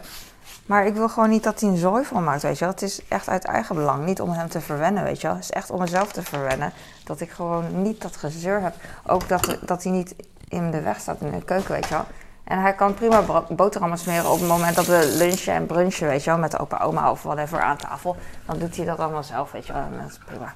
Maar 0.65 0.85
ik 0.85 0.93
wil 0.93 1.09
gewoon 1.09 1.29
niet 1.29 1.43
dat 1.43 1.59
hij 1.59 1.69
een 1.69 1.77
zooi 1.77 2.05
van 2.05 2.23
maakt, 2.23 2.41
weet 2.41 2.57
je 2.57 2.65
wel. 2.65 2.73
Het 2.73 2.81
is 2.81 3.01
echt 3.07 3.29
uit 3.29 3.45
eigen 3.45 3.75
belang. 3.75 4.05
Niet 4.05 4.21
om 4.21 4.29
hem 4.29 4.49
te 4.49 4.61
verwennen, 4.61 5.03
weet 5.03 5.21
je 5.21 5.27
wel. 5.27 5.35
Het 5.35 5.43
is 5.43 5.51
echt 5.51 5.69
om 5.69 5.79
mezelf 5.79 6.11
te 6.11 6.23
verwennen. 6.23 6.73
Dat 7.03 7.21
ik 7.21 7.31
gewoon 7.31 7.81
niet 7.81 8.01
dat 8.01 8.15
gezeur 8.15 8.61
heb. 8.61 8.75
Ook 9.05 9.27
dat, 9.27 9.57
dat 9.61 9.83
hij 9.83 9.91
niet 9.91 10.15
in 10.47 10.71
de 10.71 10.81
weg 10.81 10.99
staat 10.99 11.21
in 11.21 11.31
de 11.31 11.43
keuken, 11.43 11.71
weet 11.71 11.87
je 11.87 11.93
wel. 11.93 12.05
En 12.43 12.61
hij 12.61 12.73
kan 12.73 12.93
prima 12.93 13.43
boterhammen 13.49 13.97
smeren 13.97 14.31
op 14.31 14.39
het 14.39 14.47
moment 14.47 14.75
dat 14.75 14.85
we 14.85 15.15
lunchen 15.17 15.53
en 15.53 15.65
brunchen, 15.65 16.07
weet 16.07 16.23
je 16.23 16.29
wel. 16.29 16.39
Met 16.39 16.51
de 16.51 16.59
opa, 16.59 16.79
oma 16.79 17.11
of 17.11 17.23
whatever 17.23 17.61
aan 17.61 17.77
tafel. 17.77 18.15
Dan 18.45 18.59
doet 18.59 18.75
hij 18.75 18.85
dat 18.85 18.99
allemaal 18.99 19.23
zelf, 19.23 19.51
weet 19.51 19.67
je 19.67 19.73
wel. 19.73 19.83
Prima. 20.25 20.53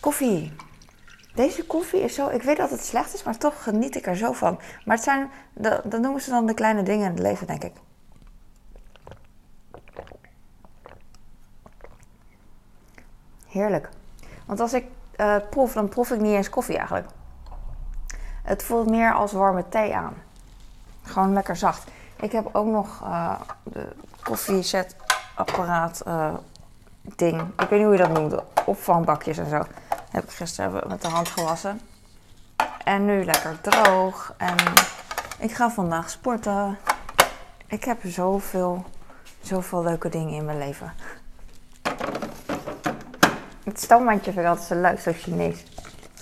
Koffie. 0.00 0.52
Deze 1.34 1.66
koffie 1.66 2.00
is 2.00 2.14
zo... 2.14 2.28
Ik 2.28 2.42
weet 2.42 2.56
dat 2.56 2.70
het 2.70 2.84
slecht 2.84 3.14
is, 3.14 3.22
maar 3.22 3.38
toch 3.38 3.62
geniet 3.62 3.96
ik 3.96 4.06
er 4.06 4.16
zo 4.16 4.32
van. 4.32 4.58
Maar 4.84 4.96
het 4.96 5.04
zijn... 5.04 5.30
Dat, 5.52 5.84
noemen 5.84 6.20
ze 6.20 6.30
dan 6.30 6.46
de 6.46 6.54
kleine 6.54 6.82
dingen 6.82 7.04
in 7.04 7.10
het 7.10 7.22
leven, 7.22 7.46
denk 7.46 7.64
ik. 7.64 7.72
Heerlijk. 13.46 13.88
Want 14.46 14.60
als 14.60 14.72
ik 14.72 14.84
eh, 15.16 15.36
proef, 15.50 15.72
dan 15.72 15.88
proef 15.88 16.10
ik 16.10 16.20
niet 16.20 16.34
eens 16.34 16.50
koffie 16.50 16.76
eigenlijk. 16.76 17.08
Het 18.42 18.62
voelt 18.62 18.90
meer 18.90 19.14
als 19.14 19.32
warme 19.32 19.68
thee 19.68 19.96
aan. 19.96 20.14
Gewoon 21.02 21.32
lekker 21.32 21.56
zacht. 21.56 21.90
Ik 22.20 22.32
heb 22.32 22.48
ook 22.52 22.66
nog 22.66 23.02
eh 23.02 23.40
de 23.62 23.88
koffiezetapparaat 24.22 26.00
eh 26.00 26.34
ding. 27.16 27.40
Ik 27.40 27.68
weet 27.68 27.70
niet 27.70 27.82
hoe 27.82 27.92
je 27.92 27.98
dat 27.98 28.12
noemt. 28.12 28.42
Opvangbakjes 28.66 29.38
en 29.38 29.48
zo. 29.48 29.62
Heb 30.10 30.24
ik 30.24 30.30
gisteren 30.30 30.88
met 30.88 31.02
de 31.02 31.08
hand 31.08 31.28
gewassen. 31.28 31.80
En 32.84 33.04
nu 33.04 33.24
lekker 33.24 33.60
droog. 33.60 34.34
En 34.36 34.56
ik 35.38 35.52
ga 35.52 35.70
vandaag 35.70 36.10
sporten. 36.10 36.78
Ik 37.66 37.84
heb 37.84 37.98
zoveel, 38.04 38.84
zoveel 39.40 39.82
leuke 39.82 40.08
dingen 40.08 40.34
in 40.34 40.44
mijn 40.44 40.58
leven. 40.58 40.92
Het 43.64 43.80
stoommandje 43.80 44.32
vind 44.32 44.44
ik 44.44 44.50
altijd 44.50 44.66
zo 44.66 44.80
leuk, 44.80 45.00
zo 45.00 45.12
Chinees. 45.14 45.64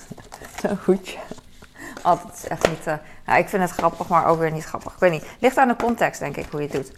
Zo'n 0.60 0.78
hoedje. 0.84 1.18
Altijd 2.02 2.46
echt 2.46 2.68
niet... 2.68 2.86
Uh, 2.86 2.94
nou, 3.26 3.38
ik 3.38 3.48
vind 3.48 3.62
het 3.62 3.70
grappig, 3.70 4.08
maar 4.08 4.26
ook 4.26 4.38
weer 4.38 4.52
niet 4.52 4.64
grappig. 4.64 4.92
Ik 4.92 4.98
weet 4.98 5.10
niet. 5.10 5.26
Ligt 5.40 5.56
aan 5.56 5.68
de 5.68 5.76
context, 5.76 6.20
denk 6.20 6.36
ik, 6.36 6.46
hoe 6.50 6.60
je 6.60 6.68
het 6.68 6.76
doet. 6.76 6.92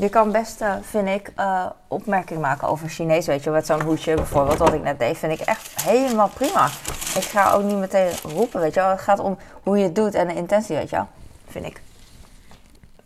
Je 0.00 0.08
kan 0.08 0.32
best, 0.32 0.60
uh, 0.60 0.74
vind 0.80 1.08
ik, 1.08 1.32
uh, 1.36 1.66
opmerking 1.88 2.40
maken 2.40 2.68
over 2.68 2.88
Chinees. 2.88 3.26
Weet 3.26 3.44
je, 3.44 3.50
met 3.50 3.66
zo'n 3.66 3.82
hoedje 3.82 4.14
bijvoorbeeld, 4.14 4.58
wat 4.58 4.72
ik 4.72 4.82
net 4.82 4.98
deed, 4.98 5.18
vind 5.18 5.40
ik 5.40 5.46
echt 5.46 5.82
helemaal 5.82 6.28
prima. 6.28 6.66
Ik 7.14 7.22
ga 7.22 7.52
ook 7.52 7.62
niet 7.62 7.76
meteen 7.76 8.12
roepen, 8.22 8.60
weet 8.60 8.74
je 8.74 8.80
wel. 8.80 8.88
Het 8.88 9.00
gaat 9.00 9.18
om 9.18 9.38
hoe 9.62 9.78
je 9.78 9.84
het 9.84 9.94
doet 9.94 10.14
en 10.14 10.28
de 10.28 10.34
intentie, 10.34 10.76
weet 10.76 10.90
je 10.90 10.96
wel. 10.96 11.08
Vind 11.48 11.66
ik. 11.66 11.82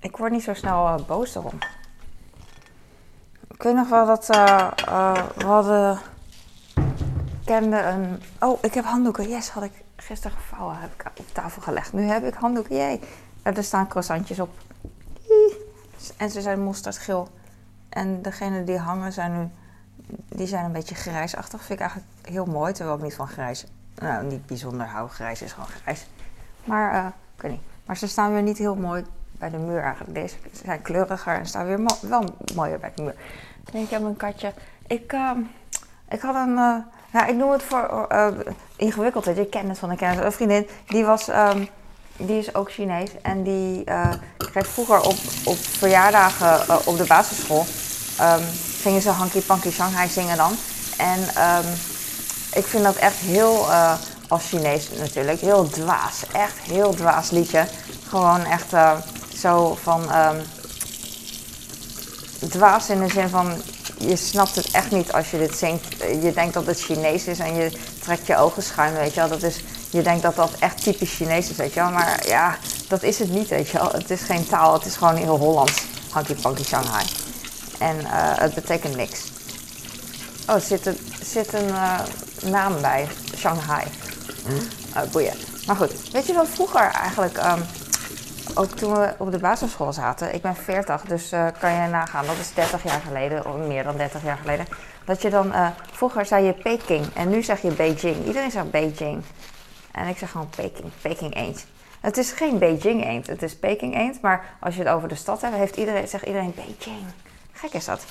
Ik 0.00 0.16
word 0.16 0.32
niet 0.32 0.42
zo 0.42 0.54
snel 0.54 1.04
boos 1.06 1.34
erom. 1.34 1.58
Ik 3.50 3.62
weet 3.62 3.74
nog 3.74 3.88
wel 3.88 4.06
dat 4.06 4.26
we 4.26 5.44
hadden... 5.44 5.98
kende 7.44 7.82
een... 7.82 8.22
Oh, 8.40 8.58
ik 8.60 8.74
heb 8.74 8.84
handdoeken. 8.84 9.28
Yes, 9.28 9.48
had 9.48 9.62
ik 9.62 9.82
gisteren 9.96 10.36
gevouwen. 10.36 10.76
Heb 10.78 10.90
ik 10.96 11.10
op 11.18 11.26
tafel 11.32 11.62
gelegd. 11.62 11.92
Nu 11.92 12.02
heb 12.02 12.24
ik 12.24 12.34
handdoeken. 12.34 12.76
Jee. 12.76 13.00
Er 13.42 13.64
staan 13.64 13.88
croissantjes 13.88 14.40
op. 14.40 14.50
En 16.16 16.30
ze 16.30 16.40
zijn 16.40 16.62
mosterdgeel. 16.62 17.28
En 17.88 18.22
degene 18.22 18.64
die 18.64 18.78
hangen 18.78 19.12
zijn 19.12 19.38
nu... 19.38 19.48
Die 20.28 20.46
zijn 20.46 20.64
een 20.64 20.72
beetje 20.72 20.94
grijsachtig. 20.94 21.62
Vind 21.62 21.80
ik 21.80 21.86
eigenlijk 21.86 22.28
heel 22.28 22.44
mooi. 22.44 22.72
Terwijl 22.72 22.96
ik 22.96 23.02
niet 23.02 23.14
van 23.14 23.28
grijs... 23.28 23.66
Nou, 23.94 24.26
niet 24.26 24.46
bijzonder 24.46 24.86
hou. 24.86 25.08
Grijs 25.08 25.42
is 25.42 25.52
gewoon 25.52 25.68
grijs. 25.68 26.06
Maar, 26.64 26.94
uh, 26.94 27.06
ik 27.36 27.42
weet 27.42 27.50
niet. 27.50 27.60
Maar 27.86 27.96
ze 27.96 28.08
staan 28.08 28.32
weer 28.32 28.42
niet 28.42 28.58
heel 28.58 28.74
mooi 28.74 29.04
bij 29.32 29.50
de 29.50 29.56
muur 29.56 29.82
eigenlijk. 29.82 30.14
Deze 30.14 30.36
zijn 30.64 30.82
kleuriger 30.82 31.38
en 31.38 31.46
staan 31.46 31.66
weer 31.66 31.80
wel 32.00 32.24
mooier 32.54 32.78
bij 32.78 32.92
de 32.94 33.02
muur. 33.02 33.14
Ik 33.82 33.90
heb 33.90 34.02
een 34.02 34.16
katje. 34.16 34.52
Ik, 34.86 35.12
uh, 35.12 35.30
ik 36.08 36.20
had 36.20 36.34
een... 36.34 36.54
Ja, 37.12 37.26
ik 37.26 37.36
noem 37.36 37.50
het 37.50 37.62
voor 37.62 38.06
uh, 38.12 38.28
ingewikkeld. 38.76 39.24
Je 39.24 39.46
kent 39.46 39.68
het 39.68 39.78
van 39.78 39.90
een 39.90 39.96
kennis. 39.96 40.24
Een 40.24 40.32
vriendin, 40.32 40.68
die 40.86 41.04
was... 41.04 41.28
Um, 41.28 41.68
die 42.16 42.38
is 42.38 42.54
ook 42.54 42.72
Chinees. 42.72 43.10
En 43.22 43.42
die 43.42 43.82
uh, 43.88 44.12
kreeg 44.36 44.66
vroeger 44.66 45.00
op, 45.00 45.16
op 45.44 45.56
verjaardagen 45.56 46.64
uh, 46.70 46.76
op 46.84 46.96
de 46.96 47.04
basisschool. 47.04 47.66
Um, 48.20 48.44
gingen 48.80 49.02
ze 49.02 49.10
Hanky 49.10 49.40
Panky 49.40 49.70
Shanghai 49.70 50.08
zingen 50.08 50.36
dan. 50.36 50.56
En 50.96 51.18
um, 51.20 51.72
ik 52.52 52.66
vind 52.66 52.84
dat 52.84 52.96
echt 52.96 53.16
heel, 53.16 53.66
uh, 53.68 53.92
als 54.28 54.48
Chinees 54.48 54.88
natuurlijk, 54.98 55.40
heel 55.40 55.68
dwaas. 55.68 56.22
Echt 56.32 56.58
heel 56.58 56.94
dwaas 56.94 57.30
liedje. 57.30 57.66
Gewoon 58.08 58.44
echt 58.44 58.72
zo 59.38 59.78
van... 59.82 60.16
Um, 60.16 60.42
dwaas 62.48 62.88
in 62.88 63.00
de 63.00 63.08
zin 63.08 63.28
van... 63.28 63.62
Je 63.98 64.16
snapt 64.16 64.54
het 64.54 64.70
echt 64.70 64.90
niet 64.90 65.12
als 65.12 65.30
je 65.30 65.38
dit 65.38 65.56
zingt. 65.56 65.94
Je 66.22 66.32
denkt 66.34 66.54
dat 66.54 66.66
het 66.66 66.80
Chinees 66.80 67.24
is 67.24 67.38
en 67.38 67.54
je 67.54 67.78
trekt 68.00 68.26
je 68.26 68.36
ogen 68.36 68.62
schuin, 68.62 68.94
weet 68.94 69.14
je 69.14 69.20
wel. 69.20 69.28
Dat 69.28 69.42
is 69.42 69.60
je 69.94 70.02
denkt 70.02 70.22
dat 70.22 70.36
dat 70.36 70.50
echt 70.58 70.82
typisch 70.82 71.14
Chinees 71.14 71.50
is, 71.50 71.56
weet 71.56 71.74
je 71.74 71.80
wel. 71.80 71.90
Maar 71.90 72.26
ja, 72.26 72.56
dat 72.88 73.02
is 73.02 73.18
het 73.18 73.30
niet, 73.30 73.48
weet 73.48 73.68
je 73.68 73.78
wel. 73.78 73.90
Het 73.90 74.10
is 74.10 74.20
geen 74.20 74.46
taal, 74.46 74.72
het 74.72 74.84
is 74.84 74.96
gewoon 74.96 75.16
heel 75.16 75.38
Hollands. 75.38 75.84
Hanky 76.10 76.34
Panky 76.34 76.64
Shanghai. 76.64 77.04
En 77.78 77.96
uh, 78.00 78.08
het 78.12 78.54
betekent 78.54 78.96
niks. 78.96 79.22
Oh, 80.48 80.54
er 80.54 80.60
zit 80.60 80.86
een, 80.86 80.98
zit 81.22 81.52
een 81.52 81.68
uh, 81.68 82.00
naam 82.44 82.80
bij. 82.80 83.06
Shanghai. 83.36 83.84
Uh, 84.46 85.02
boeien. 85.12 85.34
Maar 85.66 85.76
goed, 85.76 86.10
weet 86.10 86.26
je 86.26 86.32
wel, 86.32 86.46
vroeger 86.46 86.90
eigenlijk... 86.90 87.36
Um, 87.36 87.64
ook 88.54 88.70
toen 88.70 88.92
we 88.92 89.14
op 89.18 89.32
de 89.32 89.38
basisschool 89.38 89.92
zaten, 89.92 90.34
ik 90.34 90.42
ben 90.42 90.56
40, 90.56 91.02
dus 91.02 91.32
uh, 91.32 91.46
kan 91.58 91.72
je 91.72 91.88
nagaan, 91.88 92.26
dat 92.26 92.38
is 92.40 92.54
30 92.54 92.82
jaar 92.82 93.00
geleden, 93.06 93.46
of 93.46 93.56
meer 93.56 93.84
dan 93.84 93.96
30 93.96 94.22
jaar 94.22 94.38
geleden. 94.40 94.66
Dat 95.04 95.22
je 95.22 95.30
dan, 95.30 95.46
uh, 95.46 95.66
vroeger 95.92 96.26
zei 96.26 96.44
je 96.44 96.52
Peking 96.52 97.06
en 97.14 97.28
nu 97.28 97.42
zeg 97.42 97.62
je 97.62 97.70
Beijing. 97.70 98.26
Iedereen 98.26 98.50
zegt 98.50 98.70
Beijing. 98.70 99.22
En 99.94 100.08
ik 100.08 100.18
zeg 100.18 100.30
gewoon 100.30 100.50
Peking, 100.56 100.92
Peking 101.00 101.36
eend. 101.36 101.66
Het 102.00 102.16
is 102.16 102.32
geen 102.32 102.58
Beijing 102.58 103.04
eend, 103.04 103.26
het 103.26 103.42
is 103.42 103.56
Peking 103.56 103.96
eend. 103.96 104.20
Maar 104.20 104.56
als 104.60 104.74
je 104.74 104.82
het 104.82 104.90
over 104.90 105.08
de 105.08 105.14
stad 105.14 105.40
hebt, 105.40 105.54
heeft 105.54 105.76
iedereen, 105.76 106.08
zegt 106.08 106.24
iedereen 106.24 106.54
Beijing. 106.54 107.04
Gek 107.52 107.72
is 107.72 107.84
dat. 107.84 108.04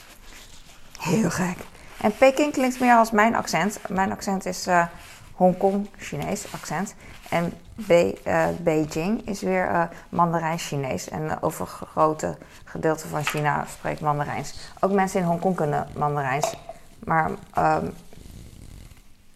Heel 1.00 1.30
gek. 1.30 1.58
En 2.02 2.18
Peking 2.18 2.54
klinkt 2.54 2.80
meer 2.80 2.96
als 2.96 3.12
mijn 3.12 3.36
accent. 3.36 3.80
Mijn 3.90 4.12
accent 4.12 4.46
is 4.46 4.68
uh, 4.68 4.86
Hongkong, 5.34 5.90
Chinees 5.98 6.46
accent. 6.54 6.96
En 7.30 7.54
Be, 7.76 8.18
uh, 8.28 8.48
Beijing 8.60 9.28
is 9.28 9.42
weer 9.42 9.70
uh, 9.70 9.84
Mandarijn-Chinees. 10.10 11.10
En 11.10 11.42
over 11.42 11.68
grote 11.68 12.38
gedeelte 12.64 13.08
van 13.08 13.24
China 13.24 13.66
spreekt 13.70 14.02
Mandarijns. 14.02 14.72
Ook 14.80 14.92
mensen 14.92 15.20
in 15.20 15.26
Hongkong 15.26 15.56
kunnen 15.56 15.88
Mandarijns. 15.96 16.54
Maar 17.00 17.30
um, 17.30 17.94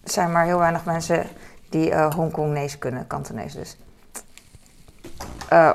er 0.03 0.13
zijn 0.13 0.31
maar 0.31 0.45
heel 0.45 0.59
weinig 0.59 0.85
mensen 0.85 1.27
die 1.69 1.89
uh, 1.89 2.73
kunnen, 2.79 3.07
Kantonees 3.07 3.53
dus. 3.53 3.77
Uh, 5.53 5.73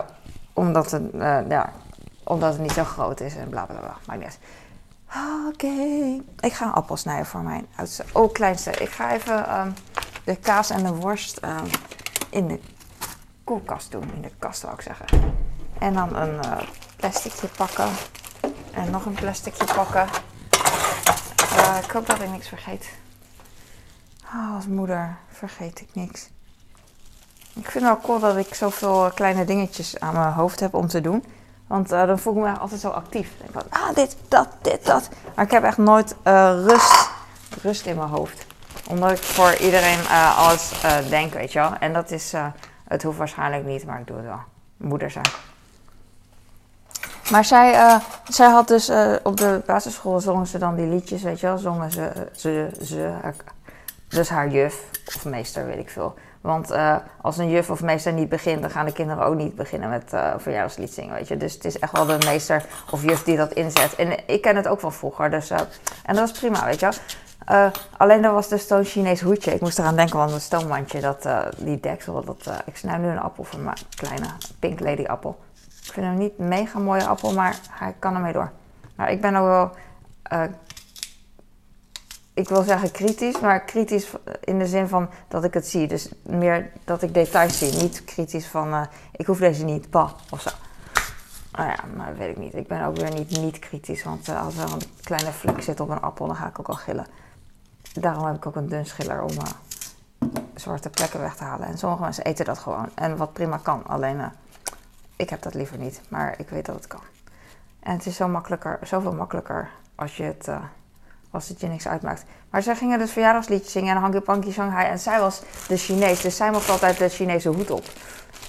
omdat, 0.52 0.90
het, 0.90 1.02
uh, 1.14 1.48
ja, 1.48 1.72
omdat 2.24 2.52
het 2.52 2.62
niet 2.62 2.72
zo 2.72 2.84
groot 2.84 3.20
is 3.20 3.36
en 3.36 3.48
bla 3.48 3.64
bla 3.64 3.78
bla. 3.78 3.96
Maar 4.06 4.16
niet 4.16 4.38
Oké. 5.48 5.66
Ik 6.40 6.52
ga 6.52 6.66
een 6.66 6.72
appel 6.72 6.96
snijden 6.96 7.26
voor 7.26 7.40
mijn 7.40 7.66
oudste. 7.76 8.04
Oh, 8.12 8.32
kleinste. 8.32 8.70
Ik 8.70 8.90
ga 8.90 9.12
even 9.12 9.60
um, 9.60 9.74
de 10.24 10.36
kaas 10.36 10.70
en 10.70 10.82
de 10.82 10.94
worst 10.94 11.40
um, 11.44 11.70
in 12.30 12.48
de 12.48 12.60
koelkast 13.44 13.90
doen. 13.90 14.10
In 14.14 14.22
de 14.22 14.30
kast 14.38 14.62
wou 14.62 14.74
ik 14.74 14.80
zeggen. 14.80 15.06
En 15.78 15.92
dan 15.92 16.16
een 16.16 16.40
plasticje 16.96 17.48
pakken. 17.56 17.88
En 18.72 18.90
nog 18.90 19.04
een 19.04 19.14
plasticje 19.14 19.64
pakken. 19.64 20.06
Ik 21.84 21.90
hoop 21.90 22.06
dat 22.06 22.20
ik 22.20 22.30
niks 22.30 22.48
vergeet. 22.48 23.01
Oh, 24.34 24.54
als 24.54 24.66
moeder 24.66 25.16
vergeet 25.28 25.80
ik 25.80 25.88
niks. 25.92 26.30
Ik 27.54 27.70
vind 27.70 27.74
het 27.74 27.82
wel 27.82 28.00
cool 28.00 28.18
dat 28.18 28.36
ik 28.36 28.54
zoveel 28.54 29.10
kleine 29.14 29.44
dingetjes 29.44 30.00
aan 30.00 30.14
mijn 30.14 30.32
hoofd 30.32 30.60
heb 30.60 30.74
om 30.74 30.86
te 30.86 31.00
doen. 31.00 31.24
Want 31.66 31.92
uh, 31.92 32.06
dan 32.06 32.18
voel 32.18 32.36
ik 32.36 32.42
me 32.42 32.58
altijd 32.58 32.80
zo 32.80 32.88
actief. 32.88 33.30
Ik 33.30 33.38
denk 33.38 33.52
van, 33.52 33.80
ah, 33.80 33.94
dit, 33.94 34.16
dat, 34.28 34.48
dit, 34.62 34.86
dat. 34.86 35.08
Maar 35.34 35.44
ik 35.44 35.50
heb 35.50 35.64
echt 35.64 35.78
nooit 35.78 36.14
uh, 36.24 36.52
rust, 36.66 37.10
rust 37.62 37.86
in 37.86 37.96
mijn 37.96 38.08
hoofd. 38.08 38.46
Omdat 38.88 39.10
ik 39.10 39.22
voor 39.22 39.56
iedereen 39.56 40.08
alles 40.36 40.72
denk, 41.08 41.32
weet 41.32 41.52
je 41.52 41.58
wel. 41.58 41.74
En 41.74 41.92
dat 41.92 42.10
is, 42.10 42.32
het 42.84 43.02
hoeft 43.02 43.18
waarschijnlijk 43.18 43.64
niet, 43.64 43.86
maar 43.86 44.00
ik 44.00 44.06
doe 44.06 44.16
het 44.16 44.26
wel. 44.26 44.40
Moeder 44.76 45.10
zijn. 45.10 45.26
Maar 47.30 47.44
zij, 47.44 48.00
zij 48.28 48.50
had 48.50 48.68
dus 48.68 48.90
op 49.22 49.36
de 49.36 49.62
basisschool 49.66 50.20
zongen 50.20 50.46
ze 50.46 50.58
dan 50.58 50.74
die 50.74 50.86
liedjes, 50.86 51.22
weet 51.22 51.40
je 51.40 51.46
wel. 51.46 51.58
Zongen 51.58 51.90
ze, 51.90 52.28
ze, 52.32 52.70
ze 52.82 53.14
dus 54.12 54.28
haar 54.28 54.48
juf 54.48 54.84
of 55.06 55.24
meester, 55.24 55.66
weet 55.66 55.78
ik 55.78 55.90
veel. 55.90 56.14
Want 56.40 56.70
uh, 56.70 56.96
als 57.20 57.38
een 57.38 57.50
juf 57.50 57.70
of 57.70 57.82
meester 57.82 58.12
niet 58.12 58.28
begint, 58.28 58.60
dan 58.60 58.70
gaan 58.70 58.86
de 58.86 58.92
kinderen 58.92 59.24
ook 59.24 59.34
niet 59.34 59.54
beginnen 59.54 59.88
met 59.88 60.12
uh, 60.14 60.34
verjaardagslied 60.36 60.92
zingen, 60.92 61.14
weet 61.14 61.28
je. 61.28 61.36
Dus 61.36 61.54
het 61.54 61.64
is 61.64 61.78
echt 61.78 61.92
wel 61.92 62.06
de 62.06 62.18
meester 62.24 62.64
of 62.90 63.02
juf 63.02 63.22
die 63.22 63.36
dat 63.36 63.52
inzet. 63.52 63.94
En 63.94 64.28
ik 64.28 64.42
ken 64.42 64.56
het 64.56 64.68
ook 64.68 64.80
van 64.80 64.92
vroeger, 64.92 65.30
dus... 65.30 65.50
Uh, 65.50 65.58
en 66.04 66.14
dat 66.14 66.30
is 66.30 66.38
prima, 66.38 66.64
weet 66.64 66.80
je 66.80 66.88
wel. 67.46 67.70
alleen 67.96 68.22
dat 68.22 68.32
was 68.32 68.48
dus 68.48 68.66
zo'n 68.66 68.84
Chinees 68.84 69.20
hoedje. 69.20 69.54
Ik 69.54 69.60
moest 69.60 69.78
eraan 69.78 69.96
denken, 69.96 70.16
want 70.16 70.30
het 70.30 70.42
stoommandje, 70.42 71.00
dat, 71.00 71.28
die 71.56 71.80
deksel, 71.80 72.24
dat... 72.24 72.62
ik 72.64 72.76
snij 72.76 72.98
nu 72.98 73.08
een 73.08 73.20
appel 73.20 73.44
van 73.44 73.64
mijn 73.64 73.76
kleine 73.94 74.26
Pink 74.58 74.80
Lady 74.80 75.04
appel. 75.04 75.38
Ik 75.84 75.92
vind 75.92 76.06
hem 76.06 76.18
niet 76.18 76.32
een 76.38 76.48
mega 76.48 76.78
mooie 76.78 77.06
appel, 77.06 77.32
maar 77.32 77.56
hij 77.70 77.94
kan 77.98 78.14
ermee 78.14 78.32
door. 78.32 78.50
Maar 78.96 79.10
ik 79.10 79.20
ben 79.20 79.36
ook 79.36 79.46
wel 79.46 79.70
ik 82.34 82.48
wil 82.48 82.62
zeggen 82.62 82.90
kritisch, 82.90 83.40
maar 83.40 83.64
kritisch 83.64 84.12
in 84.40 84.58
de 84.58 84.66
zin 84.66 84.88
van 84.88 85.08
dat 85.28 85.44
ik 85.44 85.54
het 85.54 85.66
zie. 85.66 85.86
Dus 85.86 86.12
meer 86.22 86.70
dat 86.84 87.02
ik 87.02 87.14
details 87.14 87.58
zie. 87.58 87.82
Niet 87.82 88.04
kritisch 88.04 88.46
van 88.46 88.68
uh, 88.68 88.82
ik 89.16 89.26
hoef 89.26 89.38
deze 89.38 89.64
niet, 89.64 89.90
bah, 89.90 90.10
of 90.30 90.40
zo. 90.40 90.50
Nou 91.52 91.68
ja, 91.68 91.78
maar 91.96 92.16
weet 92.16 92.30
ik 92.30 92.36
niet. 92.36 92.54
Ik 92.54 92.66
ben 92.66 92.84
ook 92.84 92.96
weer 92.96 93.12
niet, 93.12 93.30
niet 93.40 93.58
kritisch, 93.58 94.04
want 94.04 94.28
uh, 94.28 94.44
als 94.44 94.56
er 94.56 94.72
een 94.72 94.82
kleine 95.02 95.32
vlek 95.32 95.62
zit 95.62 95.80
op 95.80 95.88
een 95.88 96.00
appel, 96.00 96.26
dan 96.26 96.36
ga 96.36 96.48
ik 96.48 96.58
ook 96.58 96.68
al 96.68 96.74
gillen. 96.74 97.06
Daarom 97.92 98.26
heb 98.26 98.36
ik 98.36 98.46
ook 98.46 98.56
een 98.56 98.68
dun 98.68 98.86
schiller 98.86 99.22
om 99.22 99.30
uh, 99.30 100.30
zwarte 100.54 100.90
plekken 100.90 101.20
weg 101.20 101.36
te 101.36 101.44
halen. 101.44 101.66
En 101.66 101.78
sommige 101.78 102.02
mensen 102.02 102.24
eten 102.24 102.44
dat 102.44 102.58
gewoon. 102.58 102.88
En 102.94 103.16
wat 103.16 103.32
prima 103.32 103.56
kan, 103.56 103.86
alleen 103.86 104.32
ik 105.16 105.30
heb 105.30 105.42
dat 105.42 105.54
liever 105.54 105.78
niet, 105.78 106.00
maar 106.08 106.34
ik 106.38 106.48
weet 106.48 106.66
dat 106.66 106.74
het 106.74 106.86
kan. 106.86 107.00
En 107.80 107.92
het 107.92 108.06
is 108.06 108.16
zo 108.16 108.28
makkelijker, 108.28 108.78
zoveel 108.82 109.12
makkelijker 109.12 109.68
als 109.94 110.16
je 110.16 110.22
het 110.22 110.48
als 111.32 111.48
het 111.48 111.60
je 111.60 111.66
niks 111.66 111.88
uitmaakt. 111.88 112.24
Maar 112.50 112.62
zij 112.62 112.76
gingen 112.76 112.98
dus 112.98 113.10
verjaardagsliedjes 113.10 113.72
zingen 113.72 113.94
en 113.94 114.00
Hanky 114.00 114.20
Panky 114.20 114.52
Shanghai. 114.52 114.88
En 114.88 114.98
zij 114.98 115.20
was 115.20 115.42
de 115.68 115.76
Chinees, 115.76 116.20
dus 116.20 116.36
zij 116.36 116.50
mocht 116.50 116.70
altijd 116.70 116.98
de 116.98 117.08
Chinese 117.08 117.48
hoed 117.48 117.70
op. 117.70 117.84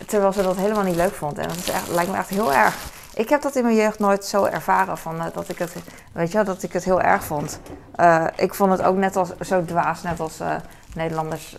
Terwijl 0.07 0.33
ze 0.33 0.41
dat 0.41 0.55
helemaal 0.55 0.83
niet 0.83 0.95
leuk 0.95 1.13
vond. 1.13 1.37
En 1.37 1.47
dat 1.47 1.57
is 1.57 1.69
echt, 1.69 1.87
lijkt 1.87 2.11
me 2.11 2.17
echt 2.17 2.29
heel 2.29 2.53
erg. 2.53 2.75
Ik 3.15 3.29
heb 3.29 3.41
dat 3.41 3.55
in 3.55 3.63
mijn 3.63 3.75
jeugd 3.75 3.99
nooit 3.99 4.25
zo 4.25 4.43
ervaren 4.43 4.97
van 4.97 5.15
uh, 5.15 5.25
dat 5.33 5.49
ik 5.49 5.57
het, 5.57 5.75
weet 6.11 6.31
je, 6.31 6.43
dat 6.43 6.63
ik 6.63 6.73
het 6.73 6.83
heel 6.83 7.01
erg 7.01 7.23
vond. 7.23 7.59
Uh, 7.99 8.25
ik 8.35 8.53
vond 8.53 8.71
het 8.71 8.81
ook 8.81 8.95
net 8.95 9.15
als 9.15 9.29
zo 9.39 9.65
dwaas, 9.65 10.01
net 10.01 10.19
als 10.19 10.41
uh, 10.41 10.55
Nederlanders 10.95 11.57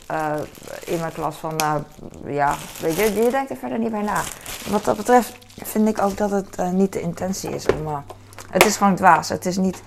in 0.85 1.00
mijn 1.00 1.12
klas 1.12 1.37
van, 1.37 1.57
ja, 2.26 2.54
weet 2.81 2.97
je, 2.97 3.23
je 3.23 3.31
denkt 3.31 3.50
er 3.50 3.57
verder 3.57 3.78
niet 3.78 3.90
bij 3.90 4.02
na. 4.02 4.21
Wat 4.69 4.85
dat 4.85 4.97
betreft 4.97 5.37
vind 5.62 5.88
ik 5.88 6.02
ook 6.02 6.16
dat 6.16 6.31
het 6.31 6.73
niet 6.73 6.93
de 6.93 7.00
intentie 7.00 7.50
is 7.50 7.66
om, 7.66 8.04
het 8.50 8.64
is 8.64 8.76
gewoon 8.76 8.95
dwaas. 8.95 9.28
Het 9.28 9.47
is 9.47 9.57
niet 9.57 9.83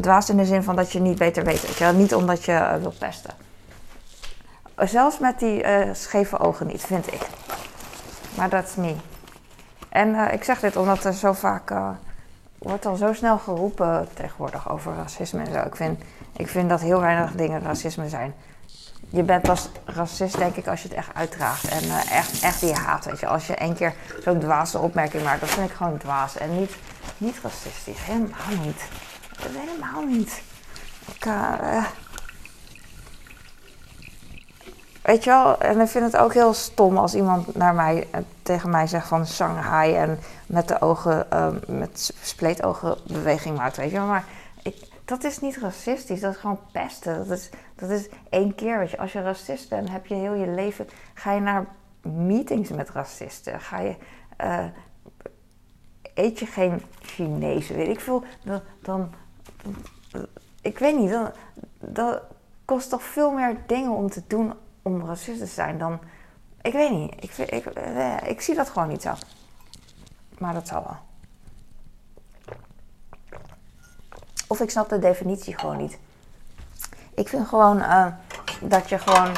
dwaas 0.00 0.30
in 0.30 0.36
de 0.36 0.44
zin 0.44 0.62
van 0.62 0.76
dat 0.76 0.92
je 0.92 1.00
niet 1.00 1.18
beter 1.18 1.44
weet. 1.44 1.62
Weet 1.62 1.76
je? 1.76 1.84
Niet 1.84 2.14
omdat 2.14 2.44
je 2.44 2.52
uh, 2.52 2.74
wilt 2.74 2.98
pesten. 2.98 3.34
Zelfs 4.76 5.18
met 5.18 5.38
die 5.38 5.64
uh, 5.64 5.94
scheve 5.94 6.38
ogen 6.38 6.66
niet, 6.66 6.82
vind 6.82 7.12
ik. 7.12 7.26
Maar 8.34 8.48
dat 8.48 8.64
is 8.64 8.76
niet. 8.76 9.00
En 9.88 10.08
uh, 10.08 10.32
ik 10.32 10.44
zeg 10.44 10.60
dit 10.60 10.76
omdat 10.76 11.04
er 11.04 11.12
zo 11.12 11.32
vaak 11.32 11.72
wordt 12.58 12.86
al 12.86 12.96
zo 12.96 13.12
snel 13.12 13.38
geroepen 13.38 14.08
tegenwoordig 14.14 14.70
over 14.70 14.94
racisme 14.94 15.40
en 15.40 15.52
zo. 15.52 15.58
Ik 15.58 15.76
vind, 15.76 16.02
ik 16.36 16.48
vind 16.48 16.68
dat 16.68 16.80
heel 16.80 17.00
weinig 17.00 17.32
dingen 17.32 17.62
racisme 17.62 18.08
zijn. 18.08 18.34
Je 19.08 19.22
bent 19.22 19.42
pas 19.42 19.68
racist, 19.84 20.38
denk 20.38 20.56
ik, 20.56 20.66
als 20.66 20.82
je 20.82 20.88
het 20.88 20.96
echt 20.96 21.14
uitdraagt. 21.14 21.68
En 21.68 21.90
echt, 22.10 22.42
echt 22.42 22.60
die 22.60 22.74
haat. 22.74 23.24
Als 23.24 23.46
je 23.46 23.54
één 23.54 23.74
keer 23.74 23.94
zo'n 24.24 24.38
dwaze 24.38 24.78
opmerking 24.78 25.24
maakt, 25.24 25.40
dat 25.40 25.48
vind 25.48 25.70
ik 25.70 25.76
gewoon 25.76 25.98
dwaas. 25.98 26.36
En 26.36 26.58
niet, 26.58 26.76
niet 27.18 27.36
racistisch. 27.42 28.04
Helemaal 28.04 28.64
niet. 28.64 28.82
Helemaal 29.48 30.02
niet. 30.02 30.42
Ik, 31.14 31.24
uh, 31.24 31.84
Weet 35.02 35.24
je 35.24 35.30
wel, 35.30 35.58
en 35.58 35.80
ik 35.80 35.88
vind 35.88 36.04
het 36.04 36.16
ook 36.16 36.34
heel 36.34 36.54
stom 36.54 36.96
als 36.96 37.14
iemand 37.14 37.54
naar 37.54 37.74
mij, 37.74 38.08
tegen 38.42 38.70
mij 38.70 38.86
zegt 38.86 39.08
van 39.08 39.26
Shanghai 39.26 39.94
en 39.94 40.18
met 40.46 40.68
de 40.68 40.80
ogen, 40.80 41.26
uh, 41.32 41.48
met 41.66 42.14
spleetogen 42.20 42.96
beweging 43.06 43.56
maakt, 43.56 43.76
weet 43.76 43.90
je 43.90 43.96
wel. 43.96 44.06
Maar 44.06 44.24
ik, 44.62 44.76
dat 45.04 45.24
is 45.24 45.40
niet 45.40 45.56
racistisch, 45.56 46.20
dat 46.20 46.32
is 46.34 46.40
gewoon 46.40 46.58
pesten. 46.72 47.28
Dat 47.28 47.38
is, 47.38 47.50
dat 47.74 47.90
is 47.90 48.08
één 48.30 48.54
keer. 48.54 48.94
Als 48.98 49.12
je 49.12 49.22
racist 49.22 49.68
bent, 49.68 49.90
heb 49.90 50.06
je 50.06 50.14
heel 50.14 50.34
je 50.34 50.46
leven, 50.46 50.88
ga 51.14 51.32
je 51.32 51.40
naar 51.40 51.66
meetings 52.00 52.70
met 52.70 52.90
racisten. 52.90 53.60
Ga 53.60 53.80
je, 53.80 53.96
eet 56.14 56.38
je 56.38 56.46
geen 56.46 56.82
Chinees, 57.00 57.68
weet 57.68 57.88
ik 57.88 58.00
veel. 58.00 58.24
Dan, 58.82 59.14
ik 60.60 60.78
weet 60.78 60.96
niet, 60.98 61.10
dan, 61.10 61.30
dat 61.78 62.22
kost 62.64 62.90
toch 62.90 63.02
veel 63.02 63.30
meer 63.30 63.56
dingen 63.66 63.90
om 63.90 64.10
te 64.10 64.22
doen 64.26 64.52
om 64.82 65.06
racist 65.06 65.38
te 65.38 65.46
zijn 65.46 65.78
dan. 65.78 65.98
Ik 66.62 66.72
weet 66.72 66.90
niet. 66.90 67.14
Ik, 67.20 67.36
ik, 67.38 67.66
eh, 67.66 68.16
ik 68.24 68.40
zie 68.40 68.54
dat 68.54 68.68
gewoon 68.68 68.88
niet 68.88 69.02
zo. 69.02 69.12
Maar 70.38 70.54
dat 70.54 70.68
zal 70.68 70.82
wel. 70.82 70.96
Of 74.46 74.60
ik 74.60 74.70
snap 74.70 74.88
de 74.88 74.98
definitie 74.98 75.58
gewoon 75.58 75.76
niet. 75.76 75.98
Ik 77.14 77.28
vind 77.28 77.48
gewoon 77.48 77.78
uh, 77.78 78.06
dat 78.60 78.88
je 78.88 78.98
gewoon. 78.98 79.32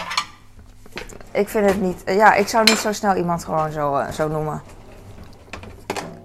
Ik 1.31 1.49
vind 1.49 1.67
het 1.67 1.81
niet. 1.81 2.03
ja, 2.07 2.35
ik 2.35 2.49
zou 2.49 2.65
niet 2.65 2.79
zo 2.79 2.93
snel 2.93 3.15
iemand 3.15 3.45
gewoon 3.45 3.71
zo, 3.71 3.99
uh, 3.99 4.11
zo 4.11 4.29
noemen. 4.29 4.63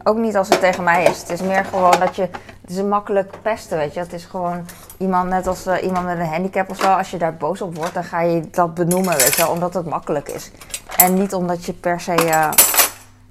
Ook 0.03 0.17
niet 0.17 0.35
als 0.35 0.47
het 0.47 0.59
tegen 0.59 0.83
mij 0.83 1.03
is. 1.03 1.19
Het 1.19 1.29
is 1.29 1.41
meer 1.41 1.65
gewoon 1.65 1.99
dat 1.99 2.15
je. 2.15 2.29
Het 2.69 2.77
is 2.77 2.83
een 2.83 2.89
makkelijk 2.89 3.41
pesten, 3.41 3.77
weet 3.77 3.93
je. 3.93 3.99
Het 3.99 4.13
is 4.13 4.25
gewoon 4.25 4.65
iemand, 4.97 5.29
net 5.29 5.47
als 5.47 5.67
uh, 5.67 5.83
iemand 5.83 6.05
met 6.05 6.19
een 6.19 6.25
handicap 6.25 6.69
of 6.69 6.77
zo. 6.77 6.87
Als 6.93 7.11
je 7.11 7.17
daar 7.17 7.35
boos 7.35 7.61
op 7.61 7.75
wordt, 7.75 7.93
dan 7.93 8.03
ga 8.03 8.21
je 8.21 8.49
dat 8.49 8.73
benoemen, 8.73 9.17
weet 9.17 9.35
je 9.35 9.49
Omdat 9.49 9.73
het 9.73 9.85
makkelijk 9.85 10.29
is. 10.29 10.51
En 10.97 11.13
niet 11.13 11.33
omdat 11.33 11.65
je 11.65 11.73
per 11.73 11.99
se 11.99 12.15
uh, 12.25 12.49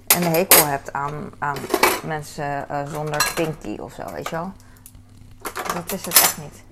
een 0.07 0.23
hekel 0.23 0.65
hebt 0.65 0.93
aan, 0.93 1.31
aan 1.37 1.57
mensen 2.03 2.65
uh, 2.71 2.87
zonder 2.87 3.31
pinky 3.35 3.81
of 3.81 3.93
zo, 3.93 4.03
weet 4.13 4.29
je 4.29 4.35
wel. 4.35 4.51
Dat 5.73 5.91
is 5.93 6.05
het 6.05 6.13
echt 6.13 6.37
niet. 6.37 6.63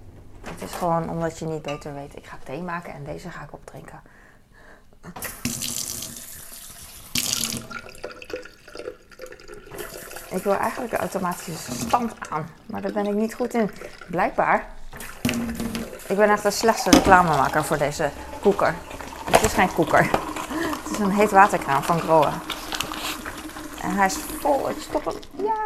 Het 0.42 0.70
is 0.70 0.72
gewoon 0.72 1.10
omdat 1.10 1.40
je 1.40 1.46
niet 1.46 1.62
beter 1.62 1.94
weet. 1.94 2.16
Ik 2.16 2.26
ga 2.26 2.38
thee 2.44 2.62
maken 2.62 2.94
en 2.94 3.04
deze 3.04 3.30
ga 3.30 3.42
ik 3.42 3.54
opdrinken. 3.54 4.02
Ik 10.30 10.44
wil 10.44 10.58
eigenlijk 10.58 10.94
een 10.94 11.00
automatische 11.00 11.72
stand 11.74 12.14
aan, 12.30 12.48
maar 12.66 12.82
daar 12.82 12.92
ben 12.92 13.06
ik 13.06 13.14
niet 13.14 13.34
goed 13.34 13.54
in. 13.54 13.72
Blijkbaar. 14.10 14.66
Ik 16.08 16.18
ben 16.18 16.30
echt 16.30 16.44
de 16.44 16.52
slechtste 16.52 16.90
reclamemaker 16.90 17.64
voor 17.64 17.78
deze 17.78 18.10
koeker. 18.42 18.76
Het 19.32 19.42
is 19.42 19.54
geen 19.54 19.74
koeker. 19.74 20.10
Het 20.84 20.92
is 20.92 21.00
een 21.00 21.12
heet 21.12 21.32
waterkraan 21.32 21.84
van 21.84 22.00
Groen. 22.00 22.26
En 23.82 23.92
hij 23.92 24.06
is 24.06 24.16
vol. 24.16 24.70
Ik 24.70 24.80
stop 24.80 25.06
hem. 25.06 25.14
Ja. 25.36 25.66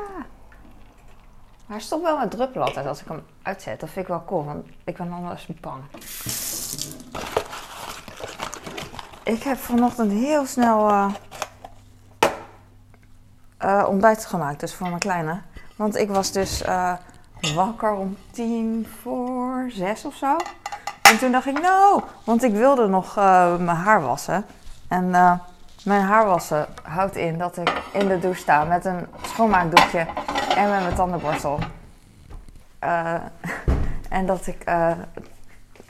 Maar 1.66 1.78
hij 1.78 1.80
stopt 1.80 2.04
wel 2.04 2.18
met 2.18 2.32
druppelen 2.32 2.68
altijd 2.68 2.86
als 2.86 3.02
ik 3.02 3.08
hem 3.08 3.24
uitzet. 3.42 3.80
Dat 3.80 3.90
vind 3.90 4.06
ik 4.06 4.12
wel 4.12 4.24
cool, 4.26 4.46
want 4.46 4.66
ik 4.84 4.98
ben 4.98 5.12
anders 5.12 5.48
bang. 5.60 5.84
Ik 9.24 9.44
heb 9.44 9.58
vanochtend 9.58 10.12
heel 10.12 10.46
snel 10.46 10.90
uh, 10.90 11.14
uh, 13.66 13.86
ontbijt 13.88 14.26
gemaakt, 14.26 14.60
dus 14.60 14.74
voor 14.74 14.88
mijn 14.88 15.00
kleine. 15.00 15.40
Want 15.76 15.96
ik 15.96 16.10
was 16.10 16.32
dus 16.32 16.62
uh, 16.62 16.94
wakker 17.56 17.94
om 17.94 18.18
tien 18.32 18.88
voor 19.02 19.66
zes 19.70 20.06
of 20.06 20.16
zo. 20.16 20.36
En 21.02 21.18
toen 21.18 21.32
dacht 21.32 21.46
ik, 21.46 21.62
nou, 21.62 22.02
want 22.24 22.44
ik 22.44 22.54
wilde 22.54 22.88
nog 22.88 23.16
mijn 23.16 23.68
haar 23.68 24.02
wassen. 24.02 24.46
En 24.88 25.10
mijn 25.84 26.02
haar 26.02 26.26
wassen 26.26 26.68
houdt 26.84 27.16
in 27.16 27.38
dat 27.38 27.58
ik 27.58 27.82
in 27.92 28.08
de 28.08 28.20
douche 28.20 28.40
sta 28.40 28.64
met 28.64 28.86
een 28.86 29.08
schoonmaakdoekje 29.22 30.08
en 30.56 30.70
met 30.70 30.82
mijn 30.82 30.96
tandenborstel. 30.96 31.60
en 34.10 34.26
dat 34.26 34.48
ik 34.48 34.64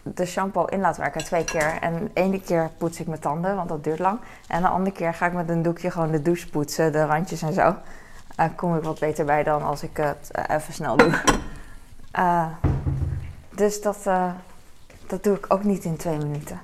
de 0.03 0.25
shampoo 0.25 0.65
in 0.65 0.79
laat 0.79 0.97
werken 0.97 1.23
twee 1.23 1.43
keer. 1.43 1.77
En 1.81 1.93
de 1.93 2.09
ene 2.13 2.41
keer 2.41 2.69
poets 2.77 2.99
ik 2.99 3.07
mijn 3.07 3.19
tanden, 3.19 3.55
want 3.55 3.69
dat 3.69 3.83
duurt 3.83 3.99
lang. 3.99 4.19
En 4.47 4.61
de 4.61 4.67
andere 4.67 4.95
keer 4.95 5.13
ga 5.13 5.25
ik 5.25 5.33
met 5.33 5.49
een 5.49 5.61
doekje 5.61 5.91
gewoon 5.91 6.11
de 6.11 6.21
douche 6.21 6.49
poetsen, 6.49 6.91
de 6.91 7.05
randjes 7.05 7.41
en 7.41 7.53
zo. 7.53 7.75
Uh, 8.39 8.45
kom 8.55 8.75
ik 8.75 8.83
wat 8.83 8.99
beter 8.99 9.25
bij 9.25 9.43
dan 9.43 9.63
als 9.63 9.83
ik 9.83 9.97
het 9.97 10.31
uh, 10.49 10.55
even 10.55 10.73
snel 10.73 10.97
doe. 10.97 11.21
Uh, 12.19 12.45
dus 13.61 13.81
dat, 13.81 14.03
dat 15.07 15.23
doe 15.23 15.35
ik 15.35 15.45
ook 15.47 15.63
niet 15.63 15.83
in 15.83 15.97
twee 15.97 16.17
minuten. 16.17 16.59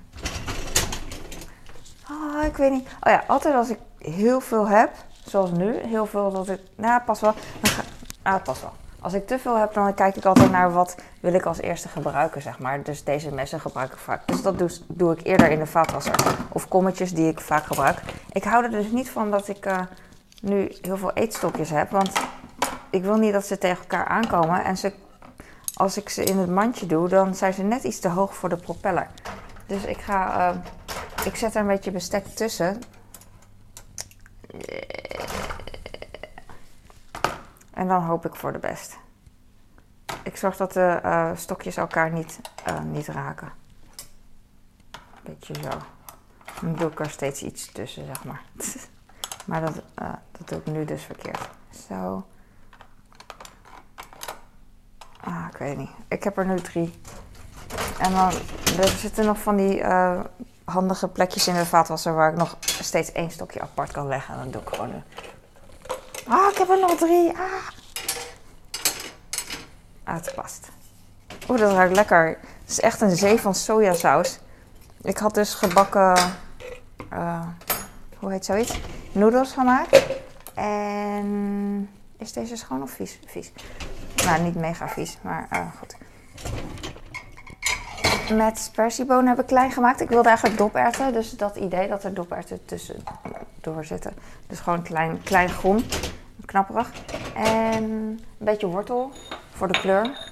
Oh, 2.10 2.44
ik 2.44 2.58
weet 2.58 2.72
niet. 2.72 2.88
Oh 2.88 3.12
ja, 3.12 3.24
altijd 3.28 3.56
als 3.56 3.70
ik 3.70 3.80
heel 3.98 4.40
veel 4.42 4.68
heb, 4.68 4.92
zoals 5.26 5.52
nu, 5.52 5.78
heel 5.78 6.06
veel 6.06 6.32
dat 6.32 6.50
ik. 6.50 6.60
Nou, 6.76 7.02
pas 7.02 7.20
wel. 7.20 7.34
Ah, 8.22 8.44
pas 8.44 8.62
wel. 8.62 8.74
Als 9.02 9.14
ik 9.14 9.28
te 9.28 9.40
veel 9.40 9.58
heb, 9.58 9.74
dan 9.74 9.94
kijk 9.94 10.16
ik 10.16 10.26
altijd 10.26 10.52
naar 10.52 10.72
wat 10.72 10.96
wil 11.20 11.34
ik 11.34 11.46
als 11.46 11.62
eerste 11.62 11.88
gebruiken, 11.88 12.42
zeg 12.42 12.60
maar. 12.60 12.84
Dus 12.84 13.04
deze 13.04 13.32
messen 13.34 13.60
gebruik 13.60 13.92
ik 13.92 13.98
vaak. 13.98 14.28
Dus 14.28 14.42
dat 14.42 14.82
doe, 14.88 15.12
ik 15.12 15.26
eerder 15.26 15.52
in 15.52 15.60
de 15.60 15.66
vaatwasser. 15.66 16.16
Of 16.52 16.68
kommetjes 16.68 17.14
die 17.14 17.28
ik 17.28 17.40
vaak 17.40 17.64
gebruik. 17.66 18.02
Ik 18.32 18.44
hou 18.44 18.64
er 18.64 18.70
dus 18.70 18.92
niet 18.92 19.10
van 19.10 19.32
dat 19.32 19.48
ik 19.48 19.66
uh, 19.66 19.80
nu 20.42 20.76
heel 20.82 20.98
veel 20.98 21.14
eetstokjes 21.14 21.70
heb. 21.70 21.92
Want 21.92 22.12
ik 22.90 23.04
wil 23.04 23.16
niet 23.16 23.34
dat 23.34 23.46
ze 23.46 23.58
tegen 23.58 23.80
elkaar 23.80 24.06
aankomen. 24.06 24.64
En 24.64 24.78
ze, 24.78 24.94
als 25.74 25.98
ik 25.98 26.10
ze 26.10 26.24
in 26.24 26.38
het 26.38 26.50
mandje 26.50 26.86
doe, 26.86 27.10
dan 27.10 27.36
zijn 27.36 27.54
ze 27.54 27.64
net 27.64 27.84
iets 27.84 28.00
te 28.00 28.10
hoog 28.10 28.36
voor 28.36 28.50
de 28.50 28.58
propeller. 28.58 29.08
Dus 29.66 29.84
ik 29.84 29.98
ga... 29.98 30.50
Uh, 30.50 30.58
ik 31.26 31.36
zet 31.36 31.56
er 31.56 31.62
een 31.62 31.68
beetje 31.68 31.92
bestek 31.92 32.26
tussen. 32.26 32.82
En 37.78 37.88
dan 37.88 38.04
hoop 38.04 38.26
ik 38.26 38.36
voor 38.36 38.52
de 38.52 38.60
best. 38.60 38.98
Ik 40.24 40.38
zorg 40.38 40.58
dat 40.58 40.74
de 40.74 41.00
uh, 41.06 41.32
stokjes 41.36 41.78
elkaar 41.78 42.12
niet, 42.12 42.40
uh, 42.68 42.82
niet 42.82 43.08
raken. 43.08 43.52
Beetje 45.22 45.54
zo. 45.54 45.70
Dan 46.62 46.76
doe 46.76 46.92
ik 46.92 47.00
er 47.00 47.10
steeds 47.10 47.42
iets 47.42 47.72
tussen, 47.72 48.06
zeg 48.06 48.24
maar. 48.24 48.42
maar 49.48 49.62
dat, 49.62 49.76
uh, 49.76 50.14
dat 50.32 50.48
doe 50.48 50.58
ik 50.60 50.66
nu 50.66 50.86
dus 50.86 51.04
verkeerd. 51.04 51.50
Zo. 51.88 52.28
Ah, 55.20 55.46
ik 55.52 55.58
weet 55.58 55.78
niet. 55.78 55.92
Ik 56.08 56.24
heb 56.24 56.38
er 56.38 56.46
nu 56.46 56.60
drie. 56.60 57.00
En 58.00 58.12
dan 58.12 58.32
er 58.80 58.88
zitten 58.88 59.26
nog 59.26 59.40
van 59.40 59.56
die 59.56 59.84
handige 60.66 61.08
plekjes 61.08 61.48
in 61.48 61.56
de 61.56 61.66
vaatwasser 61.66 62.14
waar 62.14 62.32
ik 62.32 62.38
nog 62.38 62.58
steeds 62.62 63.12
één 63.12 63.32
stokje 63.32 63.62
apart 63.62 63.92
kan 63.92 64.08
leggen. 64.08 64.34
En 64.34 64.40
dan 64.40 64.52
doe 64.52 64.62
ik 64.62 64.70
gewoon 64.70 64.94
een 64.94 65.04
Ah, 66.28 66.52
ik 66.52 66.58
heb 66.58 66.70
er 66.70 66.80
nog 66.80 66.96
drie. 66.96 67.30
Ah. 67.30 67.68
Uitgepast. 70.04 70.70
Oeh, 71.50 71.60
dat 71.60 71.72
ruikt 71.72 71.96
lekker. 71.96 72.28
Het 72.62 72.70
is 72.70 72.80
echt 72.80 73.02
een 73.02 73.16
zee 73.16 73.40
van 73.40 73.56
sojasaus. 73.56 74.40
Ik 75.02 75.18
had 75.18 75.34
dus 75.34 75.54
gebakken, 75.54 76.18
uh, 77.14 77.46
hoe 78.20 78.32
heet 78.32 78.46
zoiets? 78.46 78.80
Noedels 79.12 79.52
gemaakt. 79.52 80.06
En 80.54 81.90
is 82.18 82.34
deze 82.34 82.56
schoon 82.56 82.82
of 82.82 82.92
vies? 82.92 83.20
Vies. 83.26 83.52
Nou, 84.26 84.42
niet 84.42 84.56
mega 84.56 84.88
vies, 84.88 85.18
maar 85.22 85.48
uh, 85.54 85.60
goed. 85.80 85.96
Met 88.38 88.60
spersiebonen 88.60 89.28
heb 89.28 89.40
ik 89.40 89.46
klein 89.46 89.72
gemaakt. 89.72 90.02
Ik 90.02 90.10
wilde 90.10 90.28
eigenlijk 90.28 90.58
doperwten, 90.58 91.14
dus 91.14 91.32
dat 91.32 91.56
idee 91.56 91.88
dat 91.88 92.04
er 92.04 92.14
doperwten 92.14 92.66
tussen 92.66 93.04
door 93.62 93.86
zitten. 93.86 94.14
Dus 94.48 94.60
gewoon 94.60 94.82
klein, 94.82 95.22
klein 95.24 95.50
groen 95.50 95.86
knapperig. 96.48 96.92
En 97.36 97.84
een 97.84 98.20
beetje 98.38 98.68
wortel 98.68 99.12
voor 99.52 99.68
de 99.68 99.80
kleur. 99.80 100.32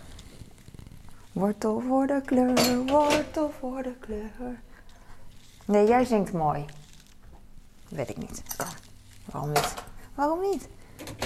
Wortel 1.32 1.84
voor 1.88 2.08
de 2.08 2.22
kleur, 2.26 2.86
wortel 2.86 3.52
voor 3.60 3.84
de 3.84 3.94
kleur. 4.00 4.60
Nee, 5.66 5.88
jij 5.88 6.06
zingt 6.06 6.34
mooi. 6.34 6.66
Weet 7.90 8.10
ik 8.10 8.18
niet. 8.18 8.44
Waarom 9.32 9.52
niet? 9.52 9.74
Waarom 10.16 10.40
niet? 10.40 10.68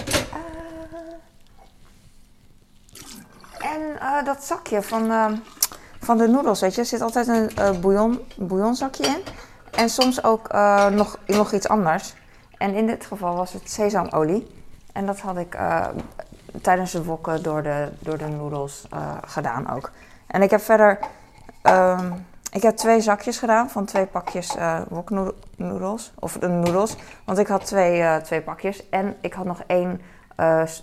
Uh... 0.06 0.60
En 3.58 4.00
eh, 4.00 4.24
dat 4.24 4.44
zakje 4.44 4.82
van, 4.82 5.10
ehm, 5.10 5.36
van 6.00 6.18
de 6.18 6.26
noedels, 6.26 6.60
weet 6.60 6.74
je, 6.74 6.84
zit 6.84 7.00
altijd 7.00 7.28
een 7.28 7.80
bouillon, 7.80 8.20
bouillonzakje 8.36 9.06
in. 9.06 9.22
En 9.70 9.88
soms 9.88 10.24
ook 10.24 10.48
eh, 10.48 10.86
nog, 10.88 11.18
nog 11.26 11.52
iets 11.52 11.68
anders. 11.68 12.14
En 12.58 12.74
in 12.74 12.86
dit 12.86 13.06
geval 13.06 13.36
was 13.36 13.52
het 13.52 13.70
sesamolie. 13.70 14.59
En 14.92 15.06
dat 15.06 15.20
had 15.20 15.36
ik 15.36 15.58
tijdens 16.62 16.92
het 16.92 17.04
wokken 17.04 17.42
door 17.42 17.62
de, 17.62 17.88
door 17.98 18.18
de 18.18 18.28
noedels 18.28 18.88
gedaan 19.24 19.70
ook. 19.70 19.90
En 20.26 20.42
ik 20.42 20.50
heb 20.50 20.60
verder... 20.60 20.98
Ehm, 21.62 22.12
ik 22.52 22.62
heb 22.62 22.76
twee 22.76 23.00
zakjes 23.00 23.38
gedaan 23.38 23.70
van 23.70 23.84
twee 23.84 24.06
pakjes 24.06 24.56
uh, 24.56 24.80
woknoedels. 24.88 26.12
Of 26.18 26.32
de 26.32 26.48
noedels. 26.48 26.96
Want 27.24 27.38
ik 27.38 27.46
had 27.46 27.66
twee, 27.66 28.20
twee 28.20 28.40
pakjes. 28.40 28.88
En 28.88 29.16
ik 29.20 29.32
had 29.32 29.44
nog 29.44 29.62
één 29.66 30.00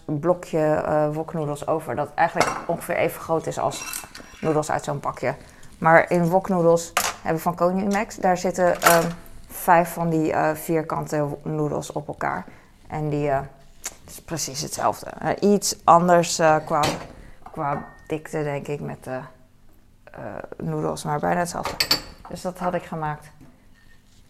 blokje 0.05 0.83
woknoedels 1.13 1.67
over. 1.67 1.95
Dat 1.95 2.09
eigenlijk 2.15 2.49
ongeveer 2.65 2.95
even 2.95 3.21
groot 3.21 3.47
is 3.47 3.59
als 3.59 4.03
noedels 4.41 4.71
uit 4.71 4.83
zo'n 4.83 4.99
pakje. 4.99 5.35
Maar 5.77 6.11
in 6.11 6.29
woknoedels 6.29 6.93
hebben 7.15 7.35
we 7.35 7.39
van 7.39 7.55
Konimax. 7.55 8.15
Daar 8.15 8.37
zitten 8.37 8.75
uh, 8.83 8.97
vijf 9.47 9.93
van 9.93 10.09
die 10.09 10.33
vierkante 10.53 11.27
noedels 11.43 11.91
op 11.91 12.07
elkaar. 12.07 12.45
En 12.87 13.09
die 13.09 13.31
precies 14.25 14.61
hetzelfde. 14.61 15.37
iets 15.39 15.75
anders 15.83 16.35
qua, 16.65 16.81
qua 17.51 17.85
dikte, 18.07 18.43
denk 18.43 18.67
ik, 18.67 18.79
met 18.79 19.03
de 19.03 19.19
noedels. 20.57 21.03
Maar 21.03 21.19
bijna 21.19 21.39
hetzelfde. 21.39 21.97
Dus 22.29 22.41
dat 22.41 22.59
had 22.59 22.73
ik 22.73 22.83
gemaakt. 22.83 23.27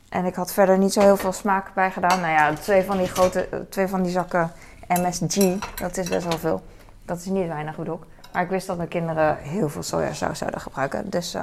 En 0.09 0.25
ik 0.25 0.35
had 0.35 0.53
verder 0.53 0.77
niet 0.77 0.93
zo 0.93 1.01
heel 1.01 1.17
veel 1.17 1.31
smaak 1.31 1.73
bij 1.73 1.91
gedaan. 1.91 2.19
Nou 2.21 2.31
ja, 2.31 2.53
twee 2.53 2.83
van 2.83 2.97
die 2.97 3.07
grote, 3.07 3.65
twee 3.69 3.87
van 3.87 4.03
die 4.03 4.11
zakken 4.11 4.51
MSG, 4.87 5.59
dat 5.75 5.97
is 5.97 6.09
best 6.09 6.27
wel 6.27 6.37
veel. 6.37 6.63
Dat 7.05 7.17
is 7.17 7.25
niet 7.25 7.47
weinig 7.47 7.75
bedoel 7.75 7.95
ik. 7.95 8.01
Maar 8.33 8.43
ik 8.43 8.49
wist 8.49 8.67
dat 8.67 8.77
mijn 8.77 8.89
kinderen 8.89 9.37
heel 9.37 9.69
veel 9.69 9.83
sojasaus 9.83 10.37
zouden 10.37 10.61
gebruiken. 10.61 11.09
Dus 11.09 11.35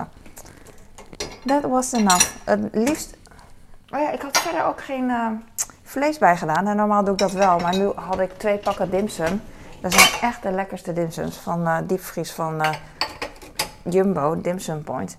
that 1.46 1.62
was 1.62 1.92
enough. 1.92 2.30
Het 2.44 2.68
liefst... 2.72 3.16
Oh 3.90 4.00
ja, 4.00 4.10
ik 4.10 4.22
had 4.22 4.38
verder 4.38 4.64
ook 4.64 4.80
geen 4.80 5.12
vlees 5.94 6.18
bij 6.18 6.36
gedaan. 6.36 6.66
En 6.66 6.76
normaal 6.76 7.04
doe 7.04 7.12
ik 7.12 7.18
dat 7.18 7.32
wel. 7.32 7.58
Maar 7.58 7.76
nu 7.76 7.92
had 7.94 8.20
ik 8.20 8.38
twee 8.38 8.58
pakken 8.58 8.90
dimsum. 8.90 9.42
Dat 9.80 9.92
zijn 9.92 10.08
echt 10.20 10.42
de 10.42 10.50
lekkerste 10.50 10.92
dimsums. 10.92 11.36
Van 11.36 11.60
uh, 11.60 11.78
diepvries 11.84 12.32
van 12.32 12.64
Jumbo, 13.82 14.40
Dimsum 14.40 14.84
Point. 14.84 15.18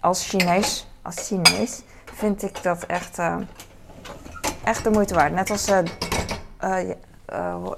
Als 0.00 0.28
Chinees, 0.28 0.88
als 1.02 1.26
Chinees 1.26 1.82
vind 2.04 2.42
ik 2.42 2.62
dat 2.62 2.82
echt, 2.82 3.18
echt 4.64 4.84
de 4.84 4.90
moeite 4.90 5.14
waard. 5.14 5.32
Net 5.32 5.50
als... 5.50 5.68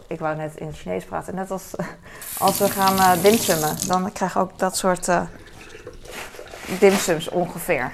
Ik 0.06 0.18
wou 0.18 0.36
net 0.36 0.56
in 0.56 0.66
het 0.66 0.76
Chinees 0.76 1.04
praten. 1.04 1.34
Net 1.34 1.50
als 1.50 1.74
als 2.46 2.58
we 2.58 2.68
gaan 2.68 3.20
dimsummen, 3.20 3.76
dan 3.86 4.12
krijg 4.12 4.34
je 4.34 4.38
ook 4.38 4.58
dat 4.58 4.76
soort 4.76 5.08
dimsums 6.78 7.28
ongeveer. 7.28 7.92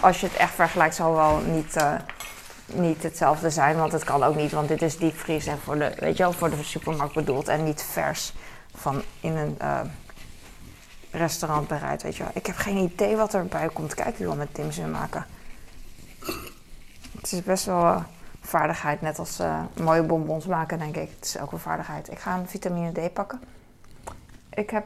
Als 0.00 0.20
je 0.20 0.26
het 0.26 0.36
echt 0.36 0.54
vergelijkt, 0.54 0.94
zal 0.94 1.14
wel 1.14 1.38
niet, 1.38 1.76
niet 2.74 3.02
hetzelfde 3.02 3.50
zijn. 3.50 3.76
Want 3.76 3.92
het 3.92 4.04
kan 4.04 4.22
ook 4.22 4.36
niet, 4.36 4.52
want 4.52 4.68
dit 4.68 4.82
is 4.82 4.98
diepvries 4.98 5.46
en 5.46 5.58
voor 5.58 5.78
de, 5.78 5.92
weet 5.98 6.16
je 6.16 6.22
wel, 6.22 6.32
voor 6.32 6.50
de 6.50 6.62
supermarkt 6.62 7.14
bedoeld. 7.14 7.48
En 7.48 7.64
niet 7.64 7.82
vers 7.82 8.32
van 8.74 9.02
in 9.20 9.36
een 9.36 9.58
restaurant 11.10 11.68
bereid, 11.68 12.02
weet 12.02 12.16
je 12.16 12.22
wel. 12.22 12.32
Ik 12.34 12.46
heb 12.46 12.56
geen 12.56 12.76
idee 12.76 13.16
wat 13.16 13.34
erbij 13.34 13.68
komt 13.68 13.94
kijken 13.94 14.24
wel 14.24 14.36
met 14.36 14.54
dimsum 14.54 14.90
maken. 14.90 15.26
Het 17.16 17.32
is 17.32 17.42
best 17.42 17.64
wel 17.64 18.02
vaardigheid. 18.40 19.00
Net 19.00 19.18
als 19.18 19.40
uh, 19.40 19.60
mooie 19.80 20.02
bonbons 20.02 20.46
maken, 20.46 20.78
denk 20.78 20.96
ik. 20.96 21.10
Het 21.16 21.24
is 21.24 21.38
ook 21.38 21.52
een 21.52 21.58
vaardigheid. 21.58 22.10
Ik 22.10 22.18
ga 22.18 22.36
een 22.36 22.48
vitamine 22.48 22.92
D 22.92 23.12
pakken. 23.12 23.40
Ik 24.50 24.70
heb 24.70 24.84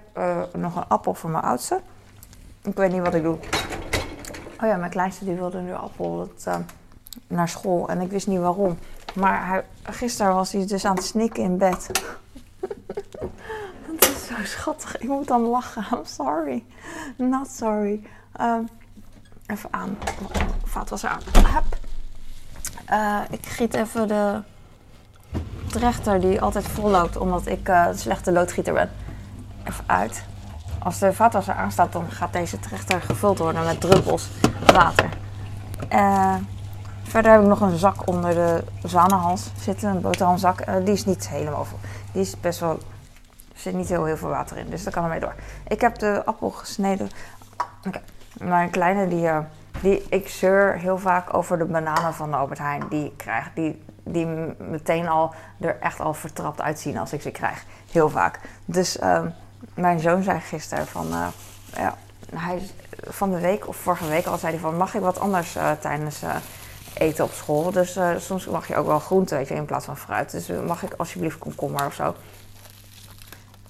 nog 0.53 0.77
een 0.77 0.89
appel 0.89 1.15
voor 1.15 1.31
mijn 1.31 1.45
oudste. 1.45 1.81
Ik 2.63 2.77
weet 2.77 2.93
niet 2.93 3.03
wat 3.03 3.15
ik 3.15 3.23
doe. 3.23 3.39
Oh 4.61 4.69
ja, 4.69 4.77
mijn 4.77 4.91
kleinste 4.91 5.25
die 5.25 5.35
wilde 5.35 5.61
nu 5.61 5.75
appel 5.75 6.33
naar 7.27 7.49
school. 7.49 7.89
En 7.89 8.01
ik 8.01 8.11
wist 8.11 8.27
niet 8.27 8.39
waarom. 8.39 8.79
Maar 9.15 9.47
hij, 9.47 9.65
gisteren 9.83 10.35
was 10.35 10.53
hij 10.53 10.67
dus 10.67 10.85
aan 10.85 10.95
het 10.95 11.05
snikken 11.05 11.43
in 11.43 11.59
bed. 11.59 11.91
dat 13.87 14.11
is 14.11 14.27
zo 14.27 14.35
schattig. 14.43 14.99
Ik 14.99 15.09
moet 15.09 15.29
dan 15.29 15.43
lachen. 15.43 15.85
I'm 15.93 16.05
sorry. 16.05 16.65
Not 17.17 17.51
sorry. 17.51 18.03
Um, 18.41 18.69
even 19.47 19.69
aan. 19.73 19.99
Vaat 20.65 20.91
was 20.91 21.03
er 21.03 21.09
aan. 21.11 21.21
Hup. 21.33 21.77
Uh, 22.91 23.21
ik 23.31 23.47
giet 23.47 23.75
even 23.75 24.09
de 24.09 24.43
trechter 25.67 26.21
die 26.21 26.41
altijd 26.41 26.69
vol 26.69 26.91
loopt 26.91 27.17
omdat 27.17 27.47
ik 27.47 27.69
uh, 27.69 27.85
een 27.89 27.99
slechte 27.99 28.33
loodgieter 28.33 28.75
ben. 28.75 28.91
Even 29.65 29.85
uit. 29.87 30.25
Als 30.79 30.99
de 30.99 31.13
vaatwasser 31.13 31.55
aanstaat, 31.55 31.93
dan 31.93 32.11
gaat 32.11 32.33
deze 32.33 32.61
trechter 32.61 33.01
gevuld 33.01 33.39
worden 33.39 33.65
met 33.65 33.81
druppels 33.81 34.29
water. 34.73 35.09
Uh, 35.93 36.35
verder 37.15 37.33
heb 37.33 37.41
ik 37.41 37.47
nog 37.47 37.61
een 37.61 37.79
zak 37.79 38.09
onder 38.09 38.35
de 38.35 38.65
zwanenhals 38.83 39.51
zitten, 39.61 39.89
een 39.89 40.01
boterhamzak. 40.01 40.85
die 40.85 40.95
is 40.95 41.05
niet 41.05 41.29
helemaal 41.29 41.65
vol. 41.65 41.79
Die 42.13 42.23
is 42.23 42.41
best 42.41 42.61
wel, 42.61 42.71
er 43.53 43.61
zit 43.61 43.75
niet 43.75 43.89
heel, 43.89 44.05
heel 44.05 44.17
veel 44.17 44.29
water 44.29 44.57
in, 44.57 44.71
dus 44.71 44.85
dat 44.85 44.93
kan 44.93 45.03
ermee 45.03 45.21
door. 45.21 45.35
Ik 45.69 45.81
heb 45.81 45.99
de 45.99 46.23
appel 46.25 46.51
gesneden. 46.51 47.11
Mijn 48.39 48.71
kleine 48.71 49.09
die 49.09 49.29
die, 49.81 50.07
ik 50.09 50.29
zeur 50.29 50.79
heel 50.79 50.99
vaak 50.99 51.35
over 51.35 51.59
de 51.59 51.65
bananen 51.65 52.15
van 52.15 52.31
de 52.31 52.37
Albert 52.37 52.59
Heijn 52.59 52.83
die 52.89 53.05
ik 53.05 53.17
krijg. 53.17 53.51
Die, 53.55 53.83
die 54.03 54.27
meteen 54.59 55.09
al 55.09 55.35
er 55.61 55.77
echt 55.81 56.01
al 56.01 56.15
vertrapt 56.15 56.61
uitzien 56.61 56.99
als 56.99 57.13
ik 57.13 57.23
ze 57.23 57.31
krijg. 57.31 57.65
Heel 57.91 58.11
vaak. 58.11 58.41
Dus 58.65 59.01
uh, 59.01 59.21
mijn 59.75 60.01
zoon 60.01 60.23
zei 60.23 60.41
gisteren 60.41 60.87
van... 60.87 61.07
Uh, 61.07 61.27
ja, 61.77 61.95
hij, 62.35 62.63
van 63.01 63.31
de 63.31 63.41
week 63.41 63.69
of 63.69 63.77
vorige 63.77 64.09
week 64.09 64.27
al 64.27 64.39
zei 64.39 64.53
hij 64.53 64.61
van... 64.61 64.77
Mag 64.77 64.95
ik 64.95 65.01
wat 65.01 65.21
anders 65.21 65.57
tijdens 65.81 66.23
eh, 66.23 66.37
eten 66.95 67.25
op 67.25 67.33
school? 67.33 67.71
Dus 67.71 67.99
soms 68.17 68.47
mag 68.47 68.69
je 68.69 68.77
ook 68.77 68.87
wel 68.87 68.99
groente 68.99 69.37
weet 69.37 69.51
in 69.51 69.65
plaats 69.65 69.85
van 69.85 69.97
fruit. 69.97 70.31
Dus 70.31 70.49
mag 70.67 70.83
ik 70.83 70.95
alsjeblieft 70.97 71.39
komkommer 71.39 71.87
of 71.87 71.95
zo? 71.95 72.15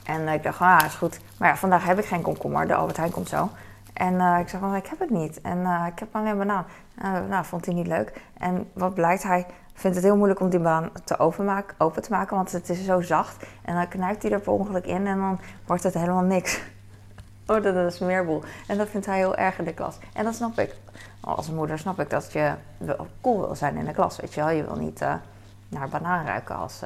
En 0.04 0.28
ik 0.28 0.42
dacht, 0.42 0.60
ah, 0.60 0.80
is 0.86 0.94
goed. 0.94 1.20
Maar 1.38 1.48
ja, 1.48 1.56
vandaag 1.56 1.84
heb 1.84 1.98
ik 1.98 2.04
geen 2.04 2.22
komkommer. 2.22 2.66
De 2.66 2.74
Albert 2.74 2.96
Heijn 2.96 3.12
komt 3.12 3.28
zo. 3.28 3.50
En 3.92 4.20
ik 4.40 4.48
zeg 4.48 4.60
van, 4.60 4.74
ik 4.74 4.86
heb 4.86 4.98
het 4.98 5.10
niet. 5.10 5.40
En 5.40 5.86
ik 5.86 5.98
heb 5.98 6.08
alleen 6.16 6.38
banaan. 6.38 6.66
Nou, 7.28 7.44
vond 7.44 7.66
hij 7.66 7.74
niet 7.74 7.86
leuk. 7.86 8.12
En 8.38 8.70
wat 8.72 8.94
blijkt, 8.94 9.22
hij 9.22 9.46
vindt 9.74 9.96
het 9.96 10.04
heel 10.04 10.16
moeilijk 10.16 10.40
om 10.40 10.48
die 10.48 10.60
banaan 10.60 10.90
te 11.04 11.18
openmaken, 11.18 11.74
open 11.78 12.02
te 12.02 12.10
maken, 12.10 12.36
want 12.36 12.52
het 12.52 12.68
is 12.68 12.84
zo 12.84 13.00
zacht. 13.00 13.46
En 13.64 13.74
dan 13.74 13.88
knijpt 13.88 14.22
hij 14.22 14.32
er 14.32 14.40
per 14.40 14.52
ongeluk 14.52 14.86
in 14.86 15.06
en 15.06 15.18
dan 15.18 15.40
wordt 15.66 15.82
het 15.82 15.94
helemaal 15.94 16.22
niks. 16.22 16.60
Oh, 17.46 17.62
dat 17.62 17.74
is 17.74 17.74
een 17.74 17.92
smeerboel. 17.92 18.42
En 18.66 18.78
dat 18.78 18.88
vindt 18.88 19.06
hij 19.06 19.16
heel 19.16 19.36
erg 19.36 19.58
in 19.58 19.64
de 19.64 19.74
klas. 19.74 19.98
En 20.12 20.24
dat 20.24 20.34
snap 20.34 20.58
ik. 20.58 20.74
Als 21.20 21.50
moeder 21.50 21.78
snap 21.78 22.00
ik 22.00 22.10
dat 22.10 22.32
je 22.32 22.54
cool 23.20 23.40
wil 23.40 23.54
zijn 23.54 23.76
in 23.76 23.84
de 23.84 23.92
klas, 23.92 24.16
weet 24.16 24.34
je 24.34 24.40
wel. 24.40 24.50
Je 24.50 24.64
wil 24.64 24.76
niet 24.76 25.00
naar 25.68 25.88
banaan 25.88 26.26
ruiken 26.26 26.56
als 26.56 26.80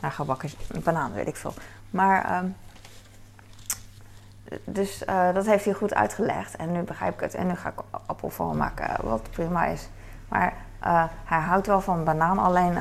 naar 0.00 0.12
gebakken 0.12 0.50
banaan, 0.84 1.12
weet 1.12 1.28
ik 1.28 1.36
veel. 1.36 1.54
Maar... 1.90 2.42
Um, 2.42 2.56
dus 4.64 5.02
uh, 5.02 5.34
dat 5.34 5.46
heeft 5.46 5.64
hij 5.64 5.74
goed 5.74 5.94
uitgelegd 5.94 6.56
en 6.56 6.72
nu 6.72 6.82
begrijp 6.82 7.14
ik 7.14 7.20
het. 7.20 7.34
En 7.34 7.46
nu 7.46 7.54
ga 7.54 7.68
ik 7.68 7.80
appelval 8.06 8.54
maken, 8.54 8.88
wat 9.02 9.30
prima 9.30 9.64
is. 9.64 9.88
Maar 10.28 10.54
hij 11.24 11.40
houdt 11.40 11.66
wel 11.66 11.80
van 11.80 12.04
banaan, 12.04 12.38
alleen 12.38 12.78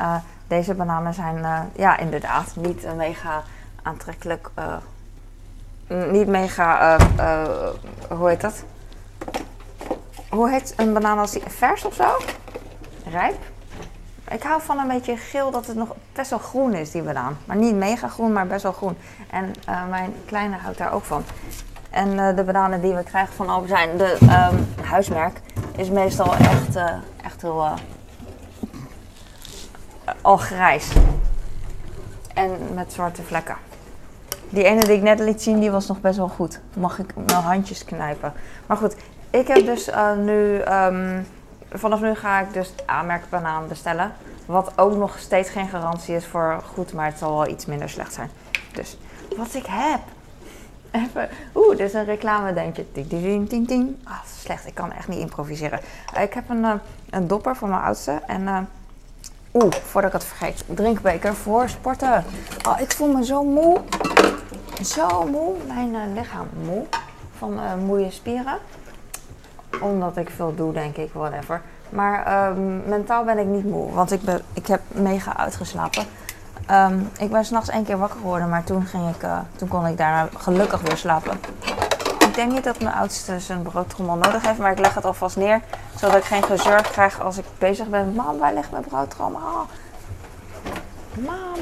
deze 0.47 0.73
bananen 0.73 1.13
zijn 1.13 1.69
ja, 1.75 1.97
inderdaad 1.97 2.55
niet 2.55 2.95
mega 2.95 3.43
aantrekkelijk. 3.83 4.51
Niet 6.11 6.27
mega, 6.27 6.97
hoe 8.09 8.29
heet 8.29 8.41
dat? 8.41 8.63
Hoe 10.29 10.49
heet 10.49 10.73
een 10.77 10.93
banaan 10.93 11.17
als 11.17 11.31
die 11.31 11.43
vers 11.47 11.85
of 11.85 11.93
zo? 11.93 12.17
Rijp? 13.05 13.37
Ik 14.29 14.43
hou 14.43 14.61
van 14.61 14.79
een 14.79 14.87
beetje 14.87 15.17
geel 15.17 15.51
dat 15.51 15.67
het 15.67 15.75
nog 15.75 15.95
best 16.13 16.29
wel 16.29 16.39
groen 16.39 16.73
is, 16.73 16.91
die 16.91 17.01
banaan. 17.01 17.37
Maar 17.45 17.57
niet 17.57 17.75
mega 17.75 18.07
groen, 18.07 18.33
maar 18.33 18.47
best 18.47 18.63
wel 18.63 18.71
groen. 18.71 18.97
En 19.29 19.53
uh, 19.69 19.87
mijn 19.89 20.13
kleine 20.25 20.55
houdt 20.55 20.77
daar 20.77 20.93
ook 20.93 21.03
van. 21.03 21.23
En 21.89 22.35
de 22.35 22.43
bananen 22.43 22.81
die 22.81 22.93
we 22.93 23.03
krijgen 23.03 23.33
van 23.33 23.49
Albert 23.49 23.71
Heijn, 23.71 23.97
de 23.97 24.17
um, 24.21 24.83
huismerk, 24.85 25.41
is 25.75 25.89
meestal 25.89 26.35
echt, 26.35 26.75
echt 27.23 27.41
heel 27.41 27.73
al 30.21 30.37
grijs. 30.37 30.91
En 32.33 32.73
met 32.73 32.93
zwarte 32.93 33.23
vlekken. 33.23 33.55
Die 34.51 34.63
ene 34.63 34.83
die 34.83 34.95
ik 34.95 35.01
net 35.01 35.19
liet 35.19 35.41
zien, 35.41 35.59
die 35.59 35.71
was 35.71 35.87
nog 35.87 36.01
best 36.01 36.17
wel 36.17 36.27
goed. 36.27 36.59
Mag 36.73 36.99
ik 36.99 37.15
mijn 37.15 37.43
handjes 37.43 37.85
knijpen. 37.85 38.33
Maar 38.65 38.77
goed, 38.77 38.95
ik 39.29 39.47
heb 39.47 39.65
dus 39.65 39.89
nu... 40.17 40.61
Um, 40.61 41.25
vanaf 41.71 42.01
nu 42.01 42.15
ga 42.15 42.39
ik 42.39 42.53
dus 42.53 42.73
aanmerkbanaan 42.85 43.67
bestellen. 43.67 44.13
Wat 44.45 44.71
ook 44.75 44.95
nog 44.95 45.19
steeds 45.19 45.49
geen 45.49 45.67
garantie 45.67 46.15
is 46.15 46.25
voor 46.25 46.63
goed, 46.73 46.93
maar 46.93 47.05
het 47.05 47.17
zal 47.17 47.37
wel 47.37 47.47
iets 47.47 47.65
minder 47.65 47.89
slecht 47.89 48.13
zijn. 48.13 48.29
Dus 48.73 48.97
wat 49.37 49.53
ik 49.53 49.65
heb. 49.69 49.99
Even, 50.91 51.29
oeh, 51.55 51.77
dit 51.77 51.87
is 51.87 51.93
een 51.93 52.05
reclame, 52.05 52.53
denk 52.53 52.75
je. 52.75 52.85
Ding, 52.93 53.07
ding, 53.09 53.49
ding, 53.49 53.67
ding. 53.67 53.95
Ah, 54.03 54.19
slecht, 54.41 54.67
ik 54.67 54.73
kan 54.73 54.91
echt 54.91 55.07
niet 55.07 55.19
improviseren. 55.19 55.79
Uh, 56.15 56.21
ik 56.21 56.33
heb 56.33 56.49
een, 56.49 56.63
uh, 56.63 56.73
een 57.09 57.27
dopper 57.27 57.55
voor 57.55 57.67
mijn 57.67 57.81
oudste. 57.81 58.21
En 58.27 58.41
uh, 58.41 58.57
oeh, 59.53 59.73
voordat 59.73 60.13
ik 60.13 60.19
het 60.19 60.27
vergeet. 60.27 60.63
Drinkbeker 60.67 61.35
voor 61.35 61.69
sporten. 61.69 62.25
Oh, 62.67 62.79
ik 62.79 62.91
voel 62.91 63.13
me 63.13 63.25
zo 63.25 63.43
moe. 63.43 63.79
Zo 64.85 65.25
moe, 65.25 65.55
mijn 65.67 65.95
eh, 65.95 66.01
lichaam 66.13 66.47
moe 66.65 66.85
van 67.37 67.53
uh, 67.53 67.73
moeie 67.85 68.11
spieren. 68.11 68.57
Omdat 69.81 70.17
ik 70.17 70.29
veel 70.29 70.55
doe, 70.55 70.73
denk 70.73 70.95
ik, 70.95 71.09
whatever. 71.13 71.61
Maar 71.89 72.25
ehm, 72.25 72.89
mentaal 72.89 73.23
ben 73.23 73.37
ik 73.37 73.45
niet 73.45 73.65
moe, 73.65 73.93
want 73.93 74.11
ik, 74.11 74.21
ben, 74.21 74.41
ik 74.53 74.67
heb 74.67 74.81
mega 74.87 75.37
uitgeslapen. 75.37 76.05
Ehm, 76.65 76.99
ik 77.19 77.31
ben 77.31 77.45
s'nachts 77.45 77.69
één 77.69 77.83
keer 77.83 77.97
wakker 77.97 78.19
geworden, 78.19 78.49
maar 78.49 78.63
toen, 78.63 78.85
ging 78.85 79.15
ik, 79.15 79.23
uh, 79.23 79.39
toen 79.55 79.67
kon 79.67 79.87
ik 79.87 79.97
daarna 79.97 80.29
gelukkig 80.37 80.81
weer 80.81 80.97
slapen. 80.97 81.39
Ik 82.19 82.35
denk 82.35 82.51
niet 82.51 82.63
dat 82.63 82.79
mijn 82.79 82.95
oudste 82.95 83.39
zijn 83.39 83.61
broodtrommel 83.61 84.15
nodig 84.15 84.45
heeft, 84.45 84.59
maar 84.59 84.71
ik 84.71 84.79
leg 84.79 84.93
het 84.93 85.05
alvast 85.05 85.37
neer. 85.37 85.61
Zodat 85.95 86.17
ik 86.17 86.23
geen 86.23 86.43
gezeur 86.43 86.81
krijg 86.81 87.21
als 87.21 87.37
ik 87.37 87.45
bezig 87.57 87.87
ben. 87.87 88.13
Mam, 88.15 88.37
waar 88.37 88.53
ligt 88.53 88.71
mijn 88.71 88.83
broodtrommel? 88.83 89.65
Mam. 91.13 91.59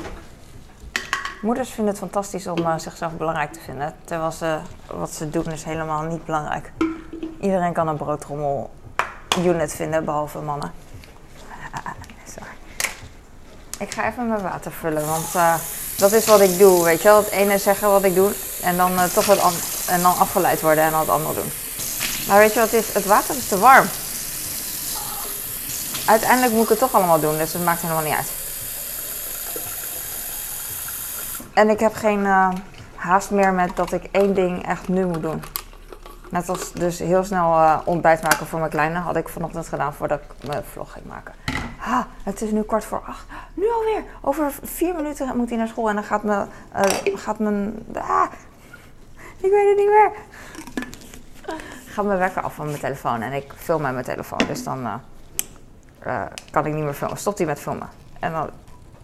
Moeders 1.42 1.70
vinden 1.70 1.94
het 1.94 2.02
fantastisch 2.02 2.48
om 2.48 2.60
uh, 2.60 2.74
zichzelf 2.78 3.12
belangrijk 3.12 3.54
te 3.54 3.60
vinden. 3.60 3.94
Terwijl 4.06 4.32
ze, 4.32 4.58
wat 4.88 5.12
ze 5.12 5.30
doen 5.30 5.46
is 5.46 5.64
helemaal 5.64 6.02
niet 6.02 6.26
belangrijk. 6.26 6.72
Iedereen 7.42 7.74
kan 7.74 7.88
een 7.88 7.98
broodtrommel 7.98 8.70
unit 9.38 9.74
vinden, 9.74 10.06
behalve 10.06 10.40
mannen. 10.40 10.72
Sorry. 12.36 12.52
Ik 13.78 13.94
ga 13.94 14.08
even 14.08 14.28
mijn 14.28 14.42
water 14.42 14.72
vullen, 14.72 15.06
want 15.06 15.36
uh, 15.36 15.54
dat 15.98 16.12
is 16.12 16.26
wat 16.26 16.42
ik 16.42 16.58
doe, 16.58 16.84
weet 16.84 17.02
je 17.02 17.08
wel. 17.08 17.18
Het 17.18 17.30
ene 17.30 17.58
zeggen 17.58 17.90
wat 17.90 18.04
ik 18.04 18.16
doe 18.16 18.32
en 18.64 18.78
dan 18.78 18.92
uh, 18.92 19.04
toch 19.04 19.26
het 19.26 19.40
en 19.88 20.02
dan 20.02 20.18
afgeleid 20.18 20.62
worden 20.62 20.84
en 20.84 20.92
dan 20.92 21.00
het 21.00 21.10
andere 21.10 21.34
doen. 21.34 21.52
Maar 22.28 22.38
weet 22.38 22.54
je 22.54 22.60
wat 22.60 22.72
het 22.72 22.86
is? 22.86 22.94
Het 22.94 23.06
water 23.06 23.36
is 23.36 23.48
te 23.48 23.60
warm. 23.60 23.86
Uiteindelijk 26.06 26.54
moet 26.54 26.64
ik 26.64 26.70
het 26.70 26.80
toch 26.80 26.94
allemaal 26.94 27.20
doen, 27.20 27.38
dus 27.38 27.54
het 27.54 27.64
maakt 27.64 27.82
helemaal 27.82 28.04
niet 28.04 28.16
uit. 28.16 28.39
En 31.60 31.70
ik 31.70 31.80
heb 31.80 31.94
geen 31.94 32.20
uh, 32.20 32.50
haast 32.96 33.32
meer 33.32 33.54
met 33.54 33.76
dat 33.76 33.92
ik 33.92 34.04
één 34.12 34.34
ding 34.34 34.66
echt 34.66 34.88
nu 34.88 35.06
moet 35.06 35.22
doen. 35.22 35.44
Net 36.30 36.50
als 36.50 36.72
dus 36.72 37.00
heel 37.00 37.24
snel 37.24 37.54
uh, 37.54 37.80
ontbijt 37.86 38.22
maken 38.22 38.46
voor 38.46 38.60
mijn 38.60 38.72
kleine 38.72 39.00
had 39.00 39.16
ik 39.16 39.30
vanochtend 39.30 39.68
gedaan 39.68 39.94
voordat 39.94 40.20
ik 40.20 40.48
mijn 40.48 40.64
vlog 40.64 40.92
ging 40.92 41.06
maken. 41.06 41.34
Ha, 41.78 42.08
het 42.24 42.42
is 42.42 42.52
nu 42.52 42.62
kwart 42.62 42.86
voor 42.86 43.02
acht. 43.06 43.26
Nu 43.54 43.72
alweer. 43.72 44.04
Over 44.22 44.52
vier 44.64 44.96
minuten 44.96 45.38
moet 45.38 45.50
hij 45.50 45.58
naar 45.58 45.68
school 45.68 45.90
en 45.90 45.96
dan 45.96 46.04
gaat, 46.04 46.24
me, 46.24 46.46
uh, 46.76 47.18
gaat 47.18 47.40
mijn. 47.40 47.86
Ah, 47.94 48.32
ik 49.38 49.52
weet 49.52 49.68
het 49.68 49.78
niet 49.78 49.90
meer. 49.90 50.12
Gaat 51.86 52.06
mijn 52.06 52.20
wekker 52.20 52.42
af 52.42 52.54
van 52.54 52.66
mijn 52.66 52.80
telefoon 52.80 53.22
en 53.22 53.34
ik 53.34 53.54
film 53.56 53.82
met 53.82 53.94
mijn 53.94 54.06
telefoon. 54.06 54.40
Dus 54.48 54.64
dan 54.64 55.02
kan 56.52 56.66
ik 56.66 56.74
niet 56.74 56.84
meer 56.84 56.94
filmen. 56.94 57.18
Stopt 57.18 57.38
hij 57.38 57.48
met 57.48 57.60
filmen. 57.60 57.90
En 58.20 58.32
dan, 58.32 58.50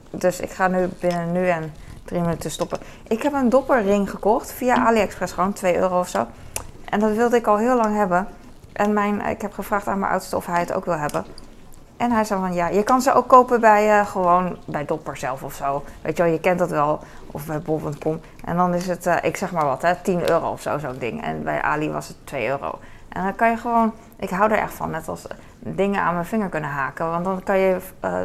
dus 0.10 0.39
ik 0.39 0.50
ga 0.50 0.68
nu 0.68 0.88
binnen 1.00 1.32
nu 1.32 1.48
en 1.48 1.74
drie 2.06 2.22
minuten 2.22 2.52
stoppen. 2.52 2.80
Ik 3.08 3.22
heb 3.22 3.34
een 3.34 3.50
dopperring 3.50 4.10
gekocht 4.10 4.52
via 4.52 4.86
AliExpress, 4.86 5.34
gewoon 5.34 5.54
2 5.54 5.78
euro 5.78 6.00
of 6.00 6.08
zo. 6.08 6.28
En 6.86 7.00
dat 7.00 7.12
wilde 7.12 7.36
ik 7.36 7.48
al 7.48 7.58
heel 7.58 7.76
lang 7.76 7.96
hebben. 7.96 8.28
En 8.74 8.94
mijn, 8.94 9.22
ik 9.22 9.41
heb 9.41 9.54
gevraagd 9.54 9.88
aan 9.88 10.00
mijn 10.00 10.12
oudste 10.12 10.36
of 10.36 10.46
hij 10.46 10.60
het 10.60 10.74
ook 10.74 10.86
wil 10.86 10.98
hebben. 10.98 11.26
En 11.98 12.12
hij 12.12 12.24
zei 12.24 12.39
van 12.39 12.54
ja, 12.54 12.68
je 12.68 12.84
kan 12.84 13.02
ze 13.02 13.13
ook 13.13 13.28
kopen 13.28 13.62
bij 13.62 14.00
uh, 14.00 14.06
gewoon 14.06 14.58
bij 14.65 14.86
Dopper 14.86 15.18
zelf 15.18 15.44
of 15.44 15.54
zo. 15.54 15.84
Weet 16.02 16.18
je 16.18 16.24
wel, 16.24 16.32
je 16.32 16.39
kent 16.39 16.60
dat 16.60 16.70
wel. 16.70 17.00
Of 17.32 17.46
bij 17.46 17.60
bol.com. 17.60 18.20
En 18.46 18.56
dan 18.56 18.74
is 18.74 18.88
het, 18.88 19.06
uh, 19.06 19.15
ik 19.22 19.38
zeg 19.38 19.52
maar 19.52 19.65
wat, 19.65 19.82
hè, 19.82 19.96
10 19.96 20.30
euro 20.30 20.52
of 20.52 20.62
zo, 20.62 20.78
zo'n 20.78 20.98
ding. 21.00 21.24
En 21.24 21.44
bij 21.44 21.62
Ali 21.62 21.89
was 21.89 22.08
het 22.08 22.18
2 22.24 22.48
euro. 22.48 22.80
En 23.10 23.24
dan 23.24 23.36
kan 23.36 23.50
je 23.50 23.58
gewoon, 23.58 23.94
ik 24.15 24.30
hou 24.30 24.52
er 24.52 24.58
echt 24.58 24.74
van, 24.74 24.89
net 24.89 25.08
als 25.08 25.28
dingen 25.60 26.02
aan 26.02 26.13
mijn 26.13 26.26
vinger 26.26 26.50
kunnen 26.50 26.70
haken. 26.70 27.10
Want 27.10 27.26
dan 27.26 27.44
kan 27.44 27.58
je 27.58 27.78
uh, 28.06 28.18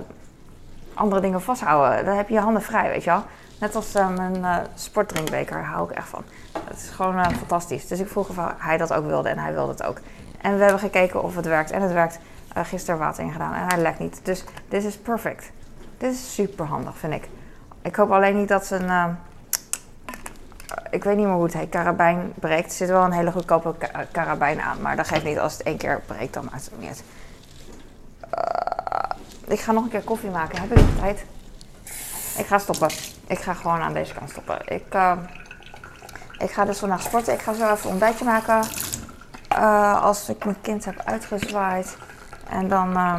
andere 0.95 1.21
dingen 1.21 1.43
vasthouden. 1.43 2.05
Dan 2.05 2.17
heb 2.17 2.29
je 2.29 2.35
je 2.35 2.41
handen 2.41 2.63
vrij, 2.63 2.89
weet 2.89 3.05
je 3.05 3.11
wel. 3.11 3.23
Net 3.61 3.75
als 3.75 3.95
uh, 3.97 4.09
mijn 4.09 4.37
uh, 4.37 4.57
sportdrinkbeker, 4.75 5.65
hou 5.65 5.91
ik 5.91 5.97
echt 5.97 6.09
van. 6.09 6.25
Het 6.65 6.77
is 6.77 6.89
gewoon 6.89 7.19
uh, 7.19 7.29
fantastisch. 7.29 7.87
Dus 7.87 8.01
ik 8.01 8.09
vroeg 8.09 8.29
of 8.29 8.37
hij 8.57 8.77
dat 8.77 8.93
ook 8.93 9.07
wilde 9.07 9.29
en 9.29 9.39
hij 9.39 9.53
wilde 9.53 9.73
het 9.73 9.83
ook. 9.83 9.99
En 10.41 10.57
we 10.57 10.63
hebben 10.63 10.81
gekeken 10.81 11.23
of 11.23 11.37
het 11.37 11.47
werkt. 11.47 11.71
En 11.71 11.83
het 11.83 11.93
werkt. 11.93 12.19
gisteren 12.55 13.01
water 13.01 13.25
ingedaan 13.25 13.55
en 13.55 13.67
hij 13.69 13.79
lekt 13.79 13.99
niet. 13.99 14.21
Dus 14.23 14.45
dit 14.69 14.85
is 14.85 14.99
perfect. 14.99 15.51
Dit 15.99 16.13
is 16.13 16.35
super 16.35 16.67
handig, 16.67 16.99
vind 16.99 17.13
ik. 17.13 17.29
Ik 17.83 17.97
hoop 17.97 18.11
alleen 18.11 18.37
niet 18.37 18.49
dat 18.49 18.71
een. 18.71 19.17
ik 20.91 21.05
weet 21.05 21.17
niet 21.17 21.27
meer 21.27 21.35
hoe 21.35 21.45
het 21.45 21.53
heet, 21.53 21.69
karabijn 21.69 22.33
breekt. 22.35 22.71
Er 22.71 22.77
zit 22.77 22.89
wel 22.89 23.05
een 23.05 23.13
hele 23.13 23.33
goedkope 23.33 23.75
ka 23.79 24.05
karabijn 24.13 24.61
aan. 24.61 24.81
Maar 24.81 24.97
dat 24.97 25.07
geeft 25.07 25.25
niet. 25.25 25.39
Als 25.39 25.53
het 25.53 25.63
één 25.63 25.77
keer 25.77 26.01
breekt, 26.07 26.35
dan 26.35 26.45
maakt 26.51 26.65
het 26.65 26.81
niet 26.81 26.89
uit. 26.89 27.05
ik 29.47 29.61
ga 29.61 29.73
nog 29.73 29.85
een 29.85 29.91
keer 29.91 30.03
koffie 30.03 30.31
maken. 30.31 30.61
Heb 30.61 30.71
ik 30.71 30.77
nog 30.77 30.99
tijd? 31.01 31.25
Ik 32.37 32.47
ga 32.47 32.59
stoppen. 32.59 32.89
Ik 33.31 33.39
ga 33.39 33.55
gewoon 33.55 33.81
aan 33.81 33.93
deze 33.93 34.15
kant 34.15 34.31
stoppen. 34.31 34.59
Ik, 34.65 34.95
uh, 34.95 35.13
ik 36.39 36.51
ga 36.51 36.65
dus 36.65 36.79
vandaag 36.79 37.03
sporten. 37.03 37.35
Ik 37.35 37.41
ga 37.41 37.53
zo 37.53 37.63
even 37.63 37.85
een 37.85 37.91
ontbijtje 37.91 38.25
maken. 38.25 38.63
Uh, 39.53 40.03
als 40.03 40.29
ik 40.29 40.45
mijn 40.45 40.61
kind 40.61 40.85
heb 40.85 41.03
uitgezwaaid. 41.05 41.97
En 42.49 42.69
dan 42.69 42.91
uh, 42.91 43.19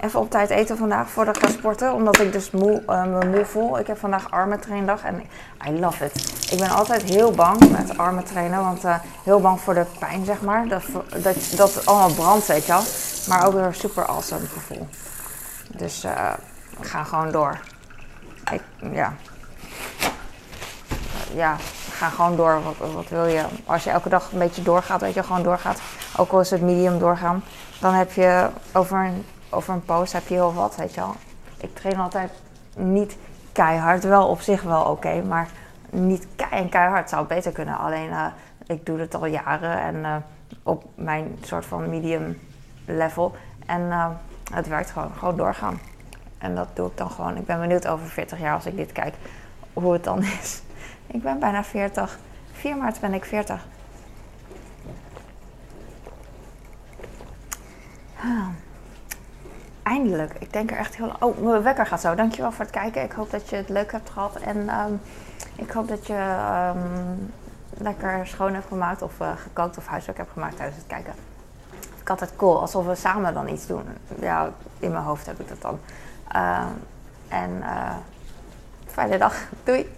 even 0.00 0.20
op 0.20 0.30
tijd 0.30 0.50
eten 0.50 0.76
vandaag 0.76 1.08
voordat 1.08 1.36
ik 1.36 1.42
ga 1.42 1.50
sporten. 1.50 1.92
Omdat 1.92 2.18
ik 2.18 2.32
dus 2.32 2.50
moe, 2.50 2.82
me 2.86 3.26
moe 3.26 3.44
voel. 3.44 3.78
Ik 3.78 3.86
heb 3.86 3.98
vandaag 3.98 4.30
armen 4.30 4.60
traindag 4.60 5.02
en 5.02 5.22
I 5.66 5.80
love 5.80 6.04
it. 6.04 6.50
Ik 6.50 6.58
ben 6.58 6.70
altijd 6.70 7.02
heel 7.02 7.30
bang 7.30 7.70
met 7.70 7.98
armen 7.98 8.24
trainen. 8.24 8.60
Want 8.60 8.82
heel 9.24 9.40
bang 9.40 9.60
voor 9.60 9.74
de 9.74 9.86
pijn, 9.98 10.24
zeg 10.24 10.42
maar. 10.42 10.68
Dat, 10.68 10.84
dat, 11.22 11.36
dat 11.56 11.86
allemaal 11.86 12.14
brandt, 12.14 12.46
weet 12.46 12.66
je 12.66 12.72
wel. 12.72 12.82
Maar 13.28 13.46
ook 13.46 13.52
weer 13.52 13.74
super 13.74 14.06
awesome 14.06 14.46
gevoel. 14.46 14.88
Dus 15.76 16.02
we 16.78 16.84
gaan 16.84 17.06
gewoon 17.06 17.30
door. 17.30 17.60
Ik, 18.52 18.62
ja. 18.92 19.12
Ja, 21.34 21.56
ga 21.90 22.08
gewoon 22.08 22.36
door. 22.36 22.62
Wat, 22.62 22.92
wat, 22.92 23.08
wil 23.08 23.26
je? 23.26 23.44
Als 23.64 23.84
je 23.84 23.90
elke 23.90 24.08
dag 24.08 24.32
een 24.32 24.38
beetje 24.38 24.62
doorgaat, 24.62 25.00
weet 25.00 25.14
je, 25.14 25.22
gewoon 25.22 25.42
doorgaat. 25.42 25.80
Ook 26.16 26.32
al 26.32 26.40
is 26.40 26.50
het 26.50 26.60
medium 26.60 26.98
doorgaan. 26.98 27.44
Dan 27.80 27.94
heb 27.94 28.12
je 28.12 28.48
over 28.72 29.04
een, 29.04 29.24
over 29.50 29.74
een 29.74 29.84
post 29.84 30.12
heb 30.12 30.28
je 30.28 30.34
heel 30.34 30.54
wat, 30.54 30.76
weet 30.76 30.94
je 30.94 31.00
wel. 31.00 31.14
Ik 31.56 31.74
train 31.74 32.00
altijd 32.00 32.30
niet 32.76 33.16
keihard. 33.52 34.04
Wel 34.04 34.28
op 34.28 34.40
zich 34.40 34.62
wel 34.62 34.82
oké, 34.84 35.22
maar 35.22 35.48
niet 35.90 36.26
kei 36.36 36.50
en 36.50 36.68
keihard 36.68 37.08
zou 37.08 37.26
beter 37.26 37.52
kunnen. 37.52 37.78
Alleen, 37.78 38.08
uh, 38.08 38.26
ik 38.66 38.86
doe 38.86 38.98
het 38.98 39.14
al 39.14 39.26
jaren 39.26 39.80
en 39.80 39.94
uh, 39.94 40.16
op 40.62 40.84
mijn 40.94 41.38
soort 41.42 41.64
van 41.64 41.90
medium 41.90 42.38
level. 42.84 43.36
En 43.66 43.80
uh, 43.80 44.06
het 44.52 44.68
werkt 44.68 44.90
gewoon. 44.90 45.10
Gewoon 45.18 45.36
doorgaan. 45.36 45.80
En 46.38 46.54
dat 46.54 46.68
doe 46.74 46.88
ik 46.88 46.96
dan 46.96 47.10
gewoon. 47.10 47.36
Ik 47.36 47.46
ben 47.46 47.60
benieuwd 47.60 47.86
over 47.86 48.06
40 48.06 48.40
jaar 48.40 48.54
als 48.54 48.66
ik 48.66 48.76
dit 48.76 48.92
kijk, 48.92 49.14
hoe 49.72 49.92
het 49.92 50.04
dan 50.04 50.22
is. 50.42 50.62
Ik 51.06 51.22
ben 51.22 51.38
bijna 51.38 51.64
40. 51.64 52.18
4 52.52 52.76
maart 52.76 53.00
ben 53.00 53.14
ik 53.14 53.24
40. 53.24 53.66
Ah. 58.20 58.48
Eindelijk. 59.82 60.34
Ik 60.38 60.52
denk 60.52 60.70
er 60.70 60.76
echt 60.76 60.96
heel 60.96 61.06
lang. 61.06 61.22
Oh, 61.22 61.38
mijn 61.38 61.62
wekker 61.62 61.86
gaat 61.86 62.00
zo. 62.00 62.14
Dankjewel 62.14 62.52
voor 62.52 62.64
het 62.64 62.74
kijken. 62.74 63.02
Ik 63.02 63.12
hoop 63.12 63.30
dat 63.30 63.48
je 63.48 63.56
het 63.56 63.68
leuk 63.68 63.92
hebt 63.92 64.10
gehad. 64.10 64.36
En 64.36 64.80
um, 64.80 65.00
ik 65.54 65.70
hoop 65.70 65.88
dat 65.88 66.06
je 66.06 66.36
um, 66.76 67.32
lekker 67.78 68.26
schoon 68.26 68.54
hebt 68.54 68.66
gemaakt 68.66 69.02
of 69.02 69.20
uh, 69.20 69.28
gekookt 69.36 69.78
of 69.78 69.86
huiswerk 69.86 70.18
hebt 70.18 70.32
gemaakt 70.32 70.56
tijdens 70.56 70.78
het 70.78 70.86
kijken. 70.86 71.12
Ik 72.00 72.08
had 72.08 72.20
het 72.20 72.36
cool, 72.36 72.60
alsof 72.60 72.86
we 72.86 72.94
samen 72.94 73.34
dan 73.34 73.48
iets 73.48 73.66
doen. 73.66 73.84
Ja, 74.20 74.50
in 74.78 74.92
mijn 74.92 75.04
hoofd 75.04 75.26
heb 75.26 75.40
ik 75.40 75.48
dat 75.48 75.62
dan. 75.62 75.78
Uh, 76.34 76.66
en 77.28 77.50
uh, 77.50 77.96
fijne 78.86 79.18
dag. 79.18 79.34
Doei! 79.64 79.88